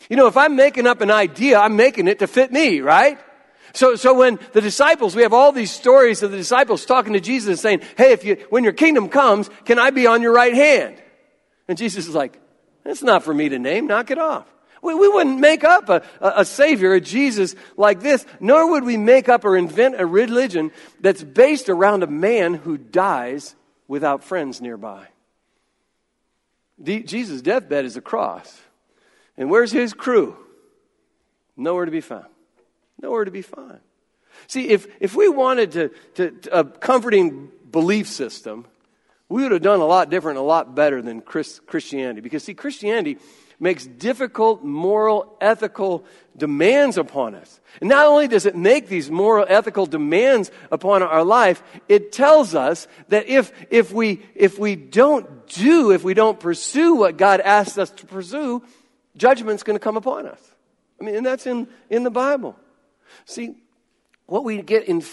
You 0.09 0.17
know, 0.17 0.27
if 0.27 0.35
I'm 0.35 0.55
making 0.55 0.87
up 0.87 1.01
an 1.01 1.11
idea, 1.11 1.59
I'm 1.59 1.75
making 1.75 2.07
it 2.07 2.19
to 2.19 2.27
fit 2.27 2.51
me, 2.51 2.81
right? 2.81 3.19
So, 3.73 3.95
so 3.95 4.13
when 4.13 4.39
the 4.53 4.61
disciples, 4.61 5.15
we 5.15 5.23
have 5.23 5.33
all 5.33 5.51
these 5.51 5.71
stories 5.71 6.23
of 6.23 6.31
the 6.31 6.37
disciples 6.37 6.85
talking 6.85 7.13
to 7.13 7.19
Jesus 7.19 7.49
and 7.49 7.59
saying, 7.59 7.81
Hey, 7.97 8.11
if 8.11 8.23
you, 8.23 8.37
when 8.49 8.63
your 8.63 8.73
kingdom 8.73 9.09
comes, 9.09 9.49
can 9.65 9.79
I 9.79 9.91
be 9.91 10.07
on 10.07 10.21
your 10.21 10.33
right 10.33 10.53
hand? 10.53 11.01
And 11.67 11.77
Jesus 11.77 12.07
is 12.07 12.15
like, 12.15 12.39
That's 12.83 13.03
not 13.03 13.23
for 13.23 13.33
me 13.33 13.49
to 13.49 13.59
name, 13.59 13.87
knock 13.87 14.11
it 14.11 14.17
off. 14.17 14.45
We, 14.81 14.95
we 14.95 15.07
wouldn't 15.07 15.39
make 15.39 15.63
up 15.63 15.89
a, 15.89 16.01
a, 16.19 16.33
a 16.37 16.45
Savior, 16.45 16.93
a 16.93 17.01
Jesus 17.01 17.55
like 17.77 18.01
this, 18.01 18.25
nor 18.39 18.71
would 18.71 18.83
we 18.83 18.97
make 18.97 19.29
up 19.29 19.45
or 19.45 19.55
invent 19.55 19.99
a 19.99 20.05
religion 20.05 20.71
that's 20.99 21.23
based 21.23 21.69
around 21.69 22.03
a 22.03 22.07
man 22.07 22.55
who 22.55 22.77
dies 22.77 23.55
without 23.87 24.23
friends 24.23 24.61
nearby. 24.61 25.07
Jesus' 26.83 27.41
deathbed 27.41 27.85
is 27.85 27.95
a 27.95 28.01
cross. 28.01 28.59
And 29.37 29.49
where's 29.49 29.71
his 29.71 29.93
crew? 29.93 30.35
Nowhere 31.55 31.85
to 31.85 31.91
be 31.91 32.01
found. 32.01 32.25
Nowhere 33.01 33.25
to 33.25 33.31
be 33.31 33.41
found. 33.41 33.79
See, 34.47 34.69
if, 34.69 34.87
if 34.99 35.15
we 35.15 35.29
wanted 35.29 35.71
to, 35.73 35.89
to, 36.15 36.31
to, 36.31 36.59
a 36.59 36.63
comforting 36.63 37.49
belief 37.71 38.07
system, 38.07 38.65
we 39.29 39.43
would 39.43 39.51
have 39.51 39.61
done 39.61 39.79
a 39.79 39.85
lot 39.85 40.09
different, 40.09 40.39
a 40.39 40.43
lot 40.43 40.75
better 40.75 41.01
than 41.01 41.21
Chris, 41.21 41.59
Christianity. 41.65 42.21
Because, 42.21 42.43
see, 42.43 42.53
Christianity 42.53 43.17
makes 43.59 43.85
difficult 43.85 44.63
moral, 44.63 45.37
ethical 45.39 46.03
demands 46.35 46.97
upon 46.97 47.35
us. 47.35 47.61
And 47.79 47.89
not 47.89 48.07
only 48.07 48.27
does 48.27 48.45
it 48.45 48.55
make 48.55 48.87
these 48.87 49.11
moral, 49.11 49.45
ethical 49.47 49.85
demands 49.85 50.51
upon 50.71 51.03
our 51.03 51.23
life, 51.23 51.61
it 51.87 52.11
tells 52.11 52.55
us 52.55 52.87
that 53.09 53.27
if, 53.27 53.51
if, 53.69 53.93
we, 53.93 54.23
if 54.35 54.57
we 54.57 54.75
don't 54.75 55.47
do, 55.47 55.91
if 55.91 56.03
we 56.03 56.13
don't 56.13 56.39
pursue 56.39 56.95
what 56.95 57.17
God 57.17 57.39
asks 57.39 57.77
us 57.77 57.91
to 57.91 58.05
pursue, 58.07 58.63
judgment's 59.15 59.63
going 59.63 59.75
to 59.75 59.83
come 59.83 59.95
upon 59.95 60.25
us. 60.25 60.41
I 60.99 61.03
mean, 61.03 61.15
and 61.15 61.25
that's 61.25 61.45
in, 61.45 61.67
in 61.89 62.03
the 62.03 62.11
Bible. 62.11 62.55
See, 63.25 63.55
what 64.31 64.45
we 64.45 64.61
get 64.61 64.85
in, 64.85 65.03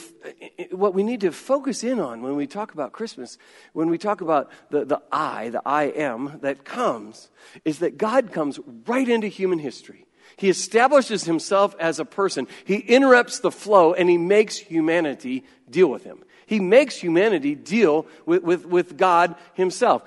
what 0.71 0.95
we 0.95 1.03
need 1.03 1.23
to 1.23 1.33
focus 1.33 1.83
in 1.83 1.99
on 1.99 2.23
when 2.23 2.37
we 2.37 2.47
talk 2.47 2.73
about 2.73 2.93
Christmas, 2.93 3.37
when 3.73 3.91
we 3.91 3.99
talk 3.99 4.21
about 4.21 4.49
the, 4.71 4.85
the 4.85 5.03
I, 5.11 5.49
the 5.49 5.61
I 5.67 5.85
am 5.85 6.39
that 6.43 6.65
comes, 6.65 7.29
is 7.65 7.81
that 7.81 7.99
God 7.99 8.31
comes 8.31 8.61
right 8.87 9.09
into 9.09 9.27
human 9.27 9.59
history. 9.59 10.07
He 10.37 10.49
establishes 10.49 11.25
himself 11.25 11.75
as 11.81 11.99
a 11.99 12.05
person. 12.05 12.47
He 12.65 12.77
interrupts 12.77 13.41
the 13.41 13.51
flow 13.51 13.93
and 13.93 14.09
he 14.09 14.19
makes 14.19 14.57
humanity 14.57 15.45
deal 15.69 15.89
with 15.89 16.05
him. 16.05 16.23
He 16.47 16.61
makes 16.61 16.97
humanity 16.97 17.57
deal 17.57 18.07
with, 18.25 18.45
with, 18.45 18.67
with 18.67 18.97
God 18.97 19.35
himself. 19.55 20.05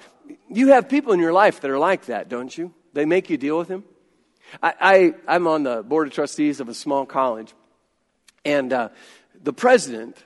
You 0.49 0.69
have 0.69 0.87
people 0.87 1.11
in 1.11 1.19
your 1.19 1.33
life 1.33 1.59
that 1.59 1.69
are 1.69 1.77
like 1.77 2.05
that, 2.05 2.29
don't 2.29 2.57
you? 2.57 2.73
They 2.93 3.03
make 3.03 3.29
you 3.29 3.37
deal 3.37 3.57
with 3.57 3.67
him. 3.67 3.83
I, 4.63 4.73
I, 4.79 5.13
I'm 5.27 5.47
on 5.47 5.63
the 5.63 5.83
board 5.83 6.07
of 6.07 6.13
trustees 6.13 6.61
of 6.61 6.69
a 6.69 6.73
small 6.73 7.05
college. 7.05 7.53
And 8.45 8.73
uh, 8.73 8.89
the 9.43 9.53
president 9.53 10.17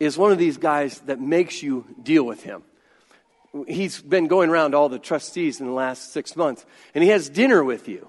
is 0.00 0.16
one 0.16 0.32
of 0.32 0.38
these 0.38 0.58
guys 0.58 1.00
that 1.00 1.20
makes 1.20 1.62
you 1.62 1.84
deal 2.02 2.24
with 2.24 2.42
him. 2.42 2.62
He's 3.66 4.00
been 4.00 4.28
going 4.28 4.50
around 4.50 4.74
all 4.74 4.88
the 4.88 4.98
trustees 4.98 5.60
in 5.60 5.66
the 5.66 5.72
last 5.72 6.12
six 6.12 6.36
months, 6.36 6.64
and 6.94 7.02
he 7.02 7.10
has 7.10 7.28
dinner 7.28 7.64
with 7.64 7.88
you. 7.88 8.06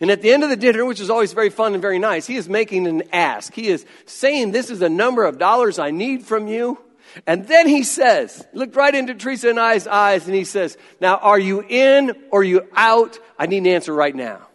And 0.00 0.10
at 0.10 0.22
the 0.22 0.32
end 0.32 0.42
of 0.42 0.48
the 0.48 0.56
dinner, 0.56 0.84
which 0.86 1.00
is 1.00 1.10
always 1.10 1.34
very 1.34 1.50
fun 1.50 1.74
and 1.74 1.82
very 1.82 1.98
nice, 1.98 2.26
he 2.26 2.36
is 2.36 2.48
making 2.48 2.86
an 2.86 3.02
ask. 3.12 3.52
He 3.52 3.68
is 3.68 3.84
saying, 4.06 4.52
This 4.52 4.70
is 4.70 4.78
the 4.78 4.88
number 4.88 5.24
of 5.24 5.38
dollars 5.38 5.78
I 5.78 5.90
need 5.90 6.24
from 6.24 6.48
you. 6.48 6.78
And 7.26 7.46
then 7.48 7.68
he 7.68 7.82
says, 7.82 8.46
looked 8.52 8.76
right 8.76 8.94
into 8.94 9.14
Teresa 9.14 9.50
and 9.50 9.58
I's 9.58 9.86
eyes, 9.86 10.26
and 10.26 10.34
he 10.34 10.44
says, 10.44 10.78
Now, 11.00 11.16
are 11.16 11.38
you 11.38 11.62
in 11.62 12.12
or 12.30 12.40
are 12.40 12.44
you 12.44 12.66
out? 12.74 13.18
I 13.38 13.46
need 13.46 13.58
an 13.58 13.66
answer 13.66 13.92
right 13.92 14.14
now. 14.14 14.48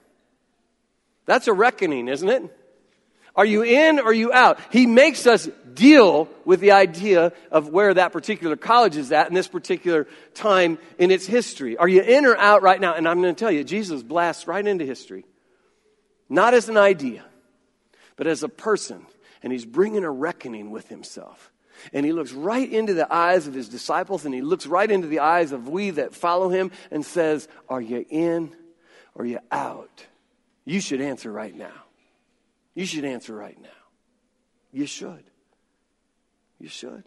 That's 1.25 1.48
a 1.48 1.54
reckoning, 1.54 2.08
isn't 2.08 2.30
it? 2.30 2.44
Are 3.36 3.46
you 3.46 3.63
in 3.63 4.00
or 4.00 4.06
are 4.06 4.13
you 4.13 4.32
out? 4.32 4.60
He 4.72 4.86
makes 4.86 5.27
us 5.27 5.50
deal 5.74 6.30
with 6.46 6.62
the 6.62 6.72
idea 6.72 7.34
of 7.51 7.70
where 7.70 7.94
that 7.94 8.13
particular 8.13 8.56
college 8.56 8.96
is 8.96 9.12
at 9.12 9.27
in 9.27 9.34
this 9.34 9.48
particular 9.48 10.08
time 10.34 10.80
in 10.98 11.12
its 11.12 11.25
history. 11.25 11.77
Are 11.77 11.88
you 11.88 12.01
in 12.01 12.25
or 12.25 12.38
out 12.38 12.63
right 12.63 12.80
now? 12.80 12.94
And 12.94 13.08
I'm 13.08 13.22
going 13.22 13.36
to 13.36 13.39
tell 13.39 13.51
you, 13.51 13.63
Jesus 13.63 14.01
blasts 14.01 14.48
right 14.48 14.65
into 14.65 14.86
history. 14.86 15.25
Not 16.30 16.54
as 16.54 16.70
an 16.70 16.77
idea, 16.77 17.24
but 18.15 18.25
as 18.25 18.42
a 18.42 18.50
person. 18.50 19.06
And 19.44 19.51
he's 19.51 19.65
bringing 19.65 20.04
a 20.04 20.12
reckoning 20.12 20.72
with 20.72 20.88
himself. 20.88 21.51
And 21.94 22.06
he 22.06 22.13
looks 22.13 22.32
right 22.32 22.72
into 22.72 22.94
the 22.94 23.13
eyes 23.13 23.48
of 23.48 23.54
his 23.54 23.68
disciples 23.68 24.25
and 24.25 24.34
he 24.34 24.42
looks 24.42 24.65
right 24.65 24.89
into 24.89 25.08
the 25.08 25.20
eyes 25.20 25.51
of 25.51 25.68
we 25.68 25.92
that 25.92 26.15
follow 26.15 26.50
him 26.50 26.72
and 26.89 27.06
says, 27.06 27.48
Are 27.68 27.82
you 27.82 28.06
in 28.10 28.56
or 29.13 29.24
are 29.24 29.27
you 29.27 29.39
out? 29.51 30.06
You 30.63 30.80
should 30.80 31.01
answer 31.01 31.32
right 31.32 31.54
now. 31.54 31.85
You 32.75 32.86
should 32.86 33.05
answer 33.05 33.34
right 33.34 33.60
now. 33.60 33.70
You 34.72 34.86
should. 34.86 35.24
You 36.60 36.67
should. 36.67 37.03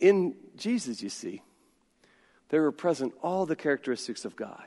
In 0.00 0.34
Jesus, 0.56 1.00
you 1.00 1.08
see, 1.08 1.42
there 2.48 2.64
are 2.64 2.72
present 2.72 3.14
all 3.22 3.46
the 3.46 3.56
characteristics 3.56 4.24
of 4.24 4.36
God 4.36 4.66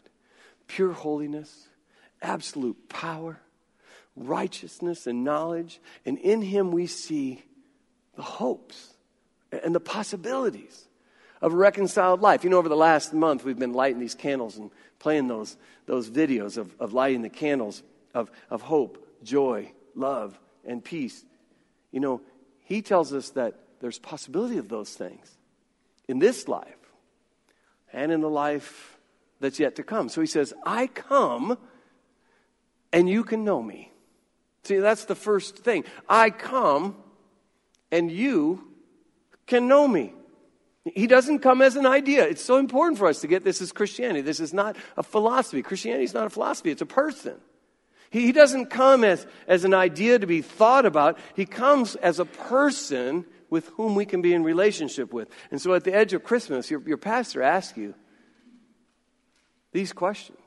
pure 0.67 0.93
holiness, 0.93 1.67
absolute 2.23 2.89
power, 2.89 3.39
righteousness, 4.15 5.05
and 5.05 5.23
knowledge. 5.23 5.79
And 6.05 6.17
in 6.17 6.41
Him, 6.41 6.71
we 6.71 6.87
see 6.87 7.43
the 8.15 8.23
hopes 8.23 8.95
and 9.51 9.75
the 9.75 9.79
possibilities 9.79 10.87
of 11.39 11.53
a 11.53 11.55
reconciled 11.55 12.21
life. 12.21 12.43
You 12.43 12.49
know, 12.49 12.57
over 12.57 12.69
the 12.69 12.75
last 12.75 13.13
month, 13.13 13.43
we've 13.43 13.59
been 13.59 13.73
lighting 13.73 13.99
these 13.99 14.15
candles 14.15 14.57
and 14.57 14.71
playing 14.97 15.27
those, 15.27 15.55
those 15.85 16.09
videos 16.09 16.57
of, 16.57 16.73
of 16.79 16.93
lighting 16.93 17.21
the 17.21 17.29
candles 17.29 17.83
of, 18.15 18.31
of 18.49 18.63
hope, 18.63 19.05
joy, 19.23 19.71
love, 19.93 20.39
and 20.65 20.83
peace. 20.83 21.23
You 21.91 21.99
know, 21.99 22.21
he 22.61 22.81
tells 22.81 23.13
us 23.13 23.29
that 23.31 23.59
there's 23.81 23.99
possibility 23.99 24.57
of 24.57 24.69
those 24.69 24.89
things 24.95 25.37
in 26.07 26.17
this 26.17 26.47
life 26.47 26.65
and 27.93 28.11
in 28.11 28.21
the 28.21 28.29
life 28.29 28.97
that's 29.39 29.59
yet 29.59 29.75
to 29.75 29.83
come. 29.83 30.09
So 30.09 30.21
he 30.21 30.27
says, 30.27 30.53
I 30.65 30.87
come 30.87 31.57
and 32.91 33.07
you 33.07 33.23
can 33.23 33.43
know 33.43 33.61
me. 33.61 33.91
See, 34.63 34.77
that's 34.77 35.05
the 35.05 35.15
first 35.15 35.59
thing. 35.59 35.83
I 36.09 36.31
come 36.31 36.95
and 37.91 38.09
you 38.09 38.67
can 39.45 39.67
know 39.67 39.87
me. 39.87 40.13
He 40.85 41.07
doesn't 41.07 41.39
come 41.39 41.61
as 41.61 41.75
an 41.75 41.85
idea. 41.85 42.27
It's 42.27 42.43
so 42.43 42.57
important 42.57 42.97
for 42.97 43.07
us 43.07 43.21
to 43.21 43.27
get 43.27 43.43
this 43.43 43.61
as 43.61 43.71
Christianity. 43.71 44.21
This 44.21 44.39
is 44.39 44.53
not 44.53 44.75
a 44.97 45.03
philosophy. 45.03 45.61
Christianity 45.61 46.05
is 46.05 46.13
not 46.13 46.27
a 46.27 46.29
philosophy, 46.29 46.71
it's 46.71 46.81
a 46.81 46.85
person. 46.85 47.35
He 48.15 48.31
doesn't 48.31 48.67
come 48.67 49.03
as, 49.03 49.27
as 49.45 49.65
an 49.65 49.73
idea 49.73 50.17
to 50.17 50.25
be 50.25 50.41
thought 50.41 50.85
about. 50.85 51.19
He 51.35 51.45
comes 51.45 51.97
as 51.97 52.17
a 52.17 52.23
person 52.23 53.25
with 53.49 53.67
whom 53.75 53.93
we 53.93 54.05
can 54.05 54.21
be 54.21 54.33
in 54.33 54.41
relationship 54.41 55.11
with. 55.11 55.27
And 55.51 55.59
so 55.59 55.73
at 55.73 55.83
the 55.83 55.93
edge 55.93 56.13
of 56.13 56.23
Christmas, 56.23 56.71
your, 56.71 56.79
your 56.87 56.95
pastor 56.95 57.41
asks 57.41 57.77
you 57.77 57.93
these 59.73 59.91
questions 59.91 60.39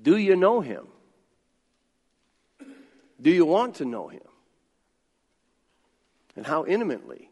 Do 0.00 0.16
you 0.16 0.36
know 0.36 0.60
him? 0.60 0.86
Do 3.20 3.30
you 3.30 3.44
want 3.44 3.76
to 3.76 3.84
know 3.84 4.06
him? 4.06 4.22
And 6.36 6.46
how 6.46 6.64
intimately 6.64 7.28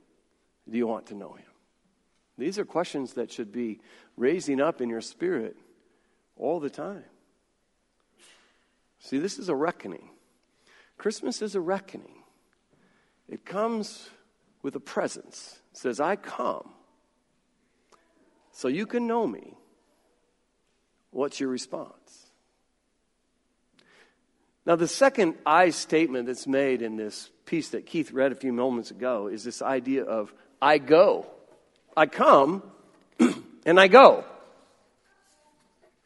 do 0.69 0.77
you 0.77 0.89
want 0.89 1.07
to 1.07 1.15
know 1.15 1.35
him? 1.35 1.47
These 2.37 2.59
are 2.59 2.65
questions 2.65 3.13
that 3.13 3.31
should 3.31 3.53
be 3.53 3.81
raising 4.17 4.61
up 4.61 4.81
in 4.81 4.89
your 4.89 5.03
spirit 5.03 5.57
all 6.37 6.59
the 6.59 6.69
time. 6.69 7.05
See, 9.05 9.19
this 9.19 9.39
is 9.39 9.51
a 9.51 9.55
reckoning. 9.55 10.09
Christmas 10.97 11.43
is 11.43 11.55
a 11.55 11.61
reckoning. 11.61 12.23
It 13.29 13.45
comes 13.45 14.09
with 14.63 14.75
a 14.77 14.81
presence. 14.81 15.61
It 15.73 15.77
says, 15.77 16.01
I 16.01 16.17
come 16.17 16.71
so 18.51 18.69
you 18.69 18.87
can 18.87 19.07
know 19.07 19.27
me. 19.27 19.59
What's 21.11 21.39
your 21.39 21.51
response? 21.51 22.31
Now, 24.65 24.77
the 24.77 24.89
second 24.89 25.35
I 25.45 25.69
statement 25.69 26.27
that's 26.27 26.47
made 26.47 26.81
in 26.81 26.97
this 26.97 27.29
piece 27.45 27.69
that 27.71 27.85
Keith 27.85 28.11
read 28.11 28.33
a 28.33 28.37
few 28.37 28.55
moments 28.55 28.91
ago 28.91 29.27
is 29.27 29.45
this 29.45 29.61
idea 29.61 30.05
of 30.05 30.33
I 30.63 30.79
go. 30.79 31.27
I 31.95 32.07
come 32.07 32.63
and 33.67 33.79
I 33.79 33.89
go. 33.89 34.25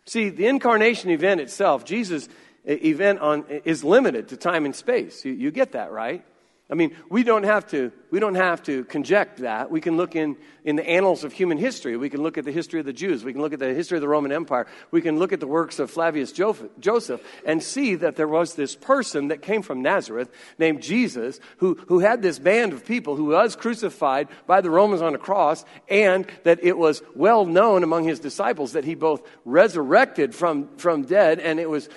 See, 0.06 0.30
the 0.30 0.46
incarnation 0.46 1.10
event 1.10 1.40
itself, 1.40 1.84
Jesus' 1.84 2.28
event 2.64 3.20
on, 3.20 3.44
is 3.64 3.84
limited 3.84 4.28
to 4.28 4.36
time 4.36 4.64
and 4.64 4.74
space. 4.74 5.24
You, 5.24 5.32
you 5.32 5.50
get 5.50 5.72
that, 5.72 5.90
right? 5.90 6.24
I 6.70 6.74
mean, 6.74 6.94
we 7.08 7.22
don't 7.22 7.44
have 7.44 7.66
to, 7.68 7.92
we 8.10 8.20
don't 8.20 8.34
have 8.34 8.62
to 8.64 8.84
conject 8.84 9.38
that. 9.38 9.70
We 9.70 9.80
can 9.80 9.96
look 9.96 10.14
in, 10.14 10.36
in 10.64 10.76
the 10.76 10.86
annals 10.86 11.24
of 11.24 11.32
human 11.32 11.56
history. 11.56 11.96
We 11.96 12.10
can 12.10 12.22
look 12.22 12.36
at 12.36 12.44
the 12.44 12.52
history 12.52 12.78
of 12.78 12.84
the 12.84 12.92
Jews. 12.92 13.24
We 13.24 13.32
can 13.32 13.40
look 13.40 13.54
at 13.54 13.58
the 13.58 13.72
history 13.72 13.96
of 13.96 14.02
the 14.02 14.08
Roman 14.08 14.32
Empire. 14.32 14.66
We 14.90 15.00
can 15.00 15.18
look 15.18 15.32
at 15.32 15.40
the 15.40 15.46
works 15.46 15.78
of 15.78 15.90
Flavius 15.90 16.30
Josephus 16.30 17.26
and 17.46 17.62
see 17.62 17.94
that 17.94 18.16
there 18.16 18.28
was 18.28 18.54
this 18.54 18.76
person 18.76 19.28
that 19.28 19.40
came 19.40 19.62
from 19.62 19.80
Nazareth 19.80 20.30
named 20.58 20.82
Jesus 20.82 21.40
who, 21.56 21.76
who 21.88 22.00
had 22.00 22.20
this 22.20 22.38
band 22.38 22.74
of 22.74 22.84
people 22.84 23.16
who 23.16 23.26
was 23.26 23.56
crucified 23.56 24.28
by 24.46 24.60
the 24.60 24.70
Romans 24.70 25.00
on 25.00 25.14
a 25.14 25.18
cross 25.18 25.64
and 25.88 26.26
that 26.44 26.62
it 26.62 26.76
was 26.76 27.02
well 27.14 27.46
known 27.46 27.82
among 27.82 28.04
his 28.04 28.20
disciples 28.20 28.72
that 28.72 28.84
he 28.84 28.94
both 28.94 29.26
resurrected 29.46 30.34
from, 30.34 30.68
from 30.76 31.04
dead 31.04 31.40
and 31.40 31.58
it 31.58 31.70
was 31.70 31.88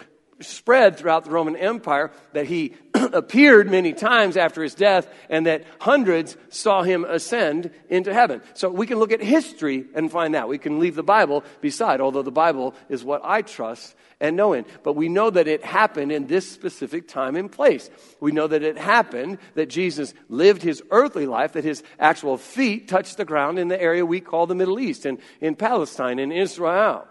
spread 0.42 0.98
throughout 0.98 1.26
the 1.26 1.32
Roman 1.32 1.56
Empire, 1.56 2.12
that 2.34 2.46
he 2.46 2.76
appeared 2.94 3.70
many 3.70 3.94
times 3.94 4.38
after 4.38 4.64
his 4.64 4.76
death, 4.76 5.08
and 5.30 5.46
that 5.46 5.64
hundreds 5.80 6.38
saw 6.50 6.84
him 6.84 7.06
ascend 7.06 7.72
into 7.90 8.14
heaven. 8.14 8.42
So 8.54 8.70
we 8.70 8.88
can 8.88 9.00
look 9.00 9.12
at 9.12 9.22
history 9.22 9.86
and 9.94 10.12
find 10.12 10.36
that. 10.36 10.48
We 10.48 10.58
can 10.58 10.80
leave 10.80 10.96
the 10.96 11.04
Bible 11.04 11.44
beside, 11.62 12.02
although 12.02 12.22
the 12.22 12.32
Bible 12.32 12.76
is 12.90 13.04
what 13.04 13.22
I 13.24 13.42
trust 13.42 13.96
and 14.22 14.38
know 14.38 14.54
in. 14.54 14.66
But 14.84 14.94
we 14.94 15.10
know 15.10 15.30
that 15.30 15.48
it 15.48 15.66
happened 15.66 16.12
in 16.12 16.28
this 16.28 16.50
specific 16.50 17.08
time 17.08 17.36
and 17.36 17.52
place. 17.52 17.90
We 18.20 18.32
know 18.32 18.48
that 18.48 18.64
it 18.64 18.78
happened 18.78 19.40
that 19.56 19.70
Jesus 19.70 20.14
lived 20.30 20.62
his 20.62 20.82
earthly 20.92 21.26
life, 21.26 21.54
that 21.54 21.64
his 21.64 21.84
actual 22.00 22.38
feet 22.38 22.88
touched 22.88 23.18
the 23.18 23.26
ground 23.26 23.60
in 23.60 23.68
the 23.68 23.82
area 23.82 24.06
we 24.06 24.22
call 24.22 24.48
the 24.48 24.56
Middle 24.56 24.80
East 24.80 25.06
and 25.06 25.20
in 25.42 25.56
Palestine 25.56 26.20
and 26.20 26.32
Israel. 26.32 27.08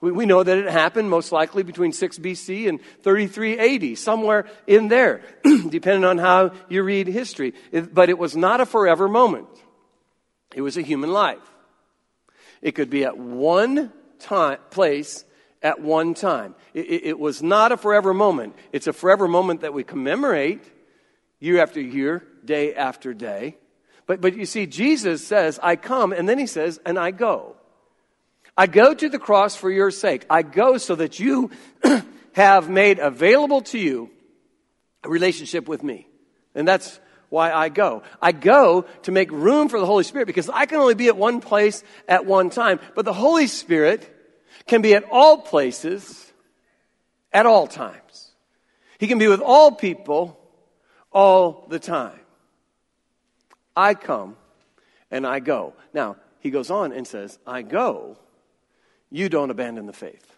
We, 0.00 0.12
we 0.12 0.26
know 0.26 0.42
that 0.42 0.58
it 0.58 0.68
happened 0.68 1.10
most 1.10 1.32
likely 1.32 1.62
between 1.62 1.92
6 1.92 2.18
BC 2.18 2.68
and 2.68 2.80
33 3.02 3.92
AD, 3.92 3.98
somewhere 3.98 4.46
in 4.66 4.88
there, 4.88 5.22
depending 5.68 6.04
on 6.04 6.18
how 6.18 6.52
you 6.68 6.82
read 6.82 7.06
history. 7.06 7.54
It, 7.72 7.94
but 7.94 8.08
it 8.08 8.18
was 8.18 8.36
not 8.36 8.60
a 8.60 8.66
forever 8.66 9.08
moment. 9.08 9.48
It 10.54 10.62
was 10.62 10.76
a 10.76 10.82
human 10.82 11.12
life. 11.12 11.38
It 12.62 12.72
could 12.72 12.90
be 12.90 13.04
at 13.04 13.16
one 13.18 13.92
time, 14.18 14.58
place 14.70 15.24
at 15.62 15.80
one 15.80 16.14
time. 16.14 16.54
It, 16.74 16.86
it, 16.86 17.04
it 17.04 17.18
was 17.18 17.42
not 17.42 17.72
a 17.72 17.76
forever 17.76 18.14
moment. 18.14 18.54
It's 18.72 18.86
a 18.86 18.92
forever 18.92 19.28
moment 19.28 19.62
that 19.62 19.74
we 19.74 19.84
commemorate 19.84 20.62
year 21.40 21.62
after 21.62 21.80
year, 21.80 22.24
day 22.44 22.74
after 22.74 23.14
day. 23.14 23.56
But, 24.06 24.20
but 24.20 24.36
you 24.36 24.46
see, 24.46 24.66
Jesus 24.66 25.26
says, 25.26 25.58
I 25.62 25.76
come, 25.76 26.12
and 26.12 26.28
then 26.28 26.38
he 26.38 26.46
says, 26.46 26.80
and 26.86 26.98
I 26.98 27.10
go. 27.10 27.56
I 28.56 28.66
go 28.66 28.94
to 28.94 29.08
the 29.08 29.18
cross 29.18 29.54
for 29.54 29.70
your 29.70 29.90
sake. 29.90 30.24
I 30.30 30.42
go 30.42 30.78
so 30.78 30.94
that 30.94 31.18
you 31.18 31.50
have 32.32 32.70
made 32.70 32.98
available 32.98 33.60
to 33.62 33.78
you 33.78 34.10
a 35.04 35.08
relationship 35.08 35.68
with 35.68 35.82
me. 35.82 36.08
And 36.54 36.66
that's 36.66 36.98
why 37.28 37.52
I 37.52 37.68
go. 37.68 38.02
I 38.22 38.32
go 38.32 38.86
to 39.02 39.12
make 39.12 39.30
room 39.30 39.68
for 39.68 39.78
the 39.78 39.86
Holy 39.86 40.04
Spirit 40.04 40.26
because 40.26 40.48
I 40.48 40.64
can 40.66 40.78
only 40.78 40.94
be 40.94 41.08
at 41.08 41.16
one 41.16 41.40
place 41.40 41.84
at 42.08 42.24
one 42.24 42.48
time. 42.48 42.80
But 42.94 43.04
the 43.04 43.12
Holy 43.12 43.46
Spirit 43.46 44.10
can 44.66 44.80
be 44.80 44.94
at 44.94 45.04
all 45.10 45.38
places 45.38 46.32
at 47.32 47.44
all 47.44 47.66
times. 47.66 48.30
He 48.98 49.06
can 49.06 49.18
be 49.18 49.28
with 49.28 49.42
all 49.42 49.72
people 49.72 50.40
all 51.12 51.66
the 51.68 51.78
time. 51.78 52.18
I 53.76 53.92
come 53.92 54.36
and 55.10 55.26
I 55.26 55.40
go. 55.40 55.74
Now, 55.92 56.16
he 56.40 56.50
goes 56.50 56.70
on 56.70 56.92
and 56.92 57.06
says, 57.06 57.38
I 57.46 57.60
go 57.60 58.16
you 59.10 59.28
don't 59.28 59.50
abandon 59.50 59.86
the 59.86 59.92
faith. 59.92 60.36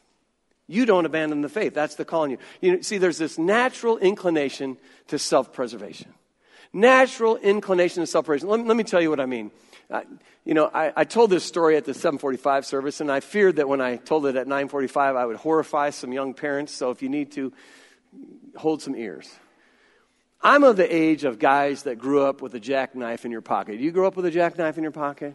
You 0.66 0.84
don't 0.84 1.06
abandon 1.06 1.40
the 1.40 1.48
faith. 1.48 1.72
That's 1.74 1.94
the 1.94 2.04
calling 2.04 2.32
you. 2.32 2.38
You 2.60 2.72
know, 2.72 2.80
see, 2.82 2.98
there's 2.98 3.18
this 3.18 3.38
natural 3.38 3.96
inclination 3.98 4.76
to 5.08 5.18
self 5.18 5.52
preservation. 5.52 6.12
Natural 6.72 7.36
inclination 7.36 8.02
to 8.02 8.06
self 8.06 8.26
preservation. 8.26 8.50
Let, 8.50 8.66
let, 8.66 8.76
me 8.76 8.84
tell 8.84 9.00
you 9.00 9.08
what 9.08 9.20
I 9.20 9.26
mean. 9.26 9.50
You 10.44 10.54
know, 10.54 10.70
I, 10.72 10.92
I, 10.94 11.04
told 11.04 11.30
this 11.30 11.44
story 11.44 11.78
at 11.78 11.86
the 11.86 11.94
745 11.94 12.66
service, 12.66 13.00
and 13.00 13.10
I 13.10 13.20
feared 13.20 13.56
that 13.56 13.68
when 13.68 13.80
I 13.80 13.96
told 13.96 14.26
it 14.26 14.36
at 14.36 14.46
945, 14.46 15.16
I 15.16 15.24
would 15.24 15.36
horrify 15.36 15.88
some 15.90 16.12
young 16.12 16.34
parents. 16.34 16.74
So 16.74 16.90
if 16.90 17.00
you 17.00 17.08
need 17.08 17.32
to, 17.32 17.54
hold 18.56 18.82
some 18.82 18.94
ears. 18.94 19.30
I'm 20.40 20.62
of 20.62 20.76
the 20.76 20.94
age 20.94 21.24
of 21.24 21.38
guys 21.38 21.84
that 21.84 21.98
grew 21.98 22.22
up 22.22 22.42
with 22.42 22.54
a 22.54 22.60
jackknife 22.60 23.24
in 23.24 23.32
your 23.32 23.40
pocket. 23.40 23.80
You 23.80 23.90
grew 23.90 24.06
up 24.06 24.16
with 24.16 24.26
a 24.26 24.30
jackknife 24.30 24.76
in 24.76 24.82
your 24.82 24.92
pocket? 24.92 25.34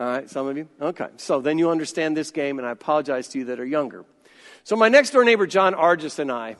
All 0.00 0.06
right, 0.06 0.30
some 0.30 0.46
of 0.46 0.56
you? 0.56 0.66
Okay. 0.80 1.08
So 1.18 1.42
then 1.42 1.58
you 1.58 1.68
understand 1.68 2.16
this 2.16 2.30
game, 2.30 2.58
and 2.58 2.66
I 2.66 2.70
apologize 2.70 3.28
to 3.28 3.38
you 3.38 3.44
that 3.46 3.60
are 3.60 3.66
younger. 3.66 4.06
So 4.64 4.74
my 4.74 4.88
next 4.88 5.10
door 5.10 5.24
neighbor, 5.24 5.46
John 5.46 5.74
Argus, 5.74 6.18
and 6.18 6.32
I, 6.32 6.56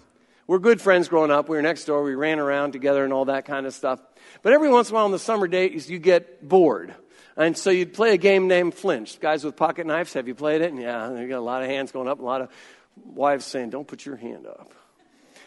we're 0.47 0.59
good 0.59 0.79
friends 0.79 1.09
growing 1.09 1.31
up. 1.31 1.49
We 1.49 1.57
were 1.57 1.63
next 1.63 1.87
door. 1.87 2.03
We 2.03 2.15
ran 2.15 2.39
around 2.39 2.73
together 2.73 3.03
and 3.03 3.15
all 3.15 3.25
that 3.27 3.47
kind 3.47 3.65
of 3.65 3.73
stuff. 3.73 3.99
But 4.43 4.53
every 4.53 4.69
once 4.69 4.91
in 4.91 4.95
a 4.95 4.97
while 4.97 5.07
on 5.07 5.11
the 5.11 5.19
summer 5.19 5.49
days, 5.49 5.89
you 5.89 5.99
get 5.99 6.47
bored. 6.47 6.95
And 7.35 7.57
so 7.57 7.71
you'd 7.71 7.95
play 7.95 8.13
a 8.13 8.19
game 8.19 8.47
named 8.47 8.75
Flinch. 8.75 9.19
Guys 9.21 9.43
with 9.43 9.57
pocket 9.57 9.87
knives, 9.87 10.13
have 10.13 10.29
you 10.29 10.35
played 10.35 10.61
it? 10.61 10.71
And 10.71 10.79
yeah, 10.79 11.11
you 11.19 11.27
got 11.27 11.39
a 11.39 11.41
lot 11.41 11.63
of 11.63 11.71
hands 11.71 11.93
going 11.93 12.09
up, 12.09 12.21
a 12.21 12.23
lot 12.23 12.43
of 12.43 12.51
wives 12.95 13.47
saying, 13.47 13.71
don't 13.71 13.89
put 13.89 14.05
your 14.05 14.17
hand 14.17 14.47
up. 14.47 14.75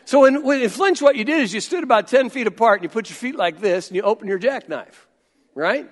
So 0.05 0.25
in, 0.25 0.37
in 0.37 0.69
Flinch, 0.69 0.99
what 0.99 1.15
you 1.15 1.25
did 1.25 1.43
is 1.43 1.53
you 1.53 1.61
stood 1.61 1.83
about 1.83 2.07
10 2.07 2.31
feet 2.31 2.47
apart 2.47 2.79
and 2.79 2.85
you 2.85 2.89
put 2.89 3.07
your 3.11 3.17
feet 3.17 3.35
like 3.35 3.61
this 3.61 3.89
and 3.89 3.95
you 3.95 4.01
open 4.01 4.27
your 4.27 4.39
jackknife, 4.39 5.07
right? 5.53 5.87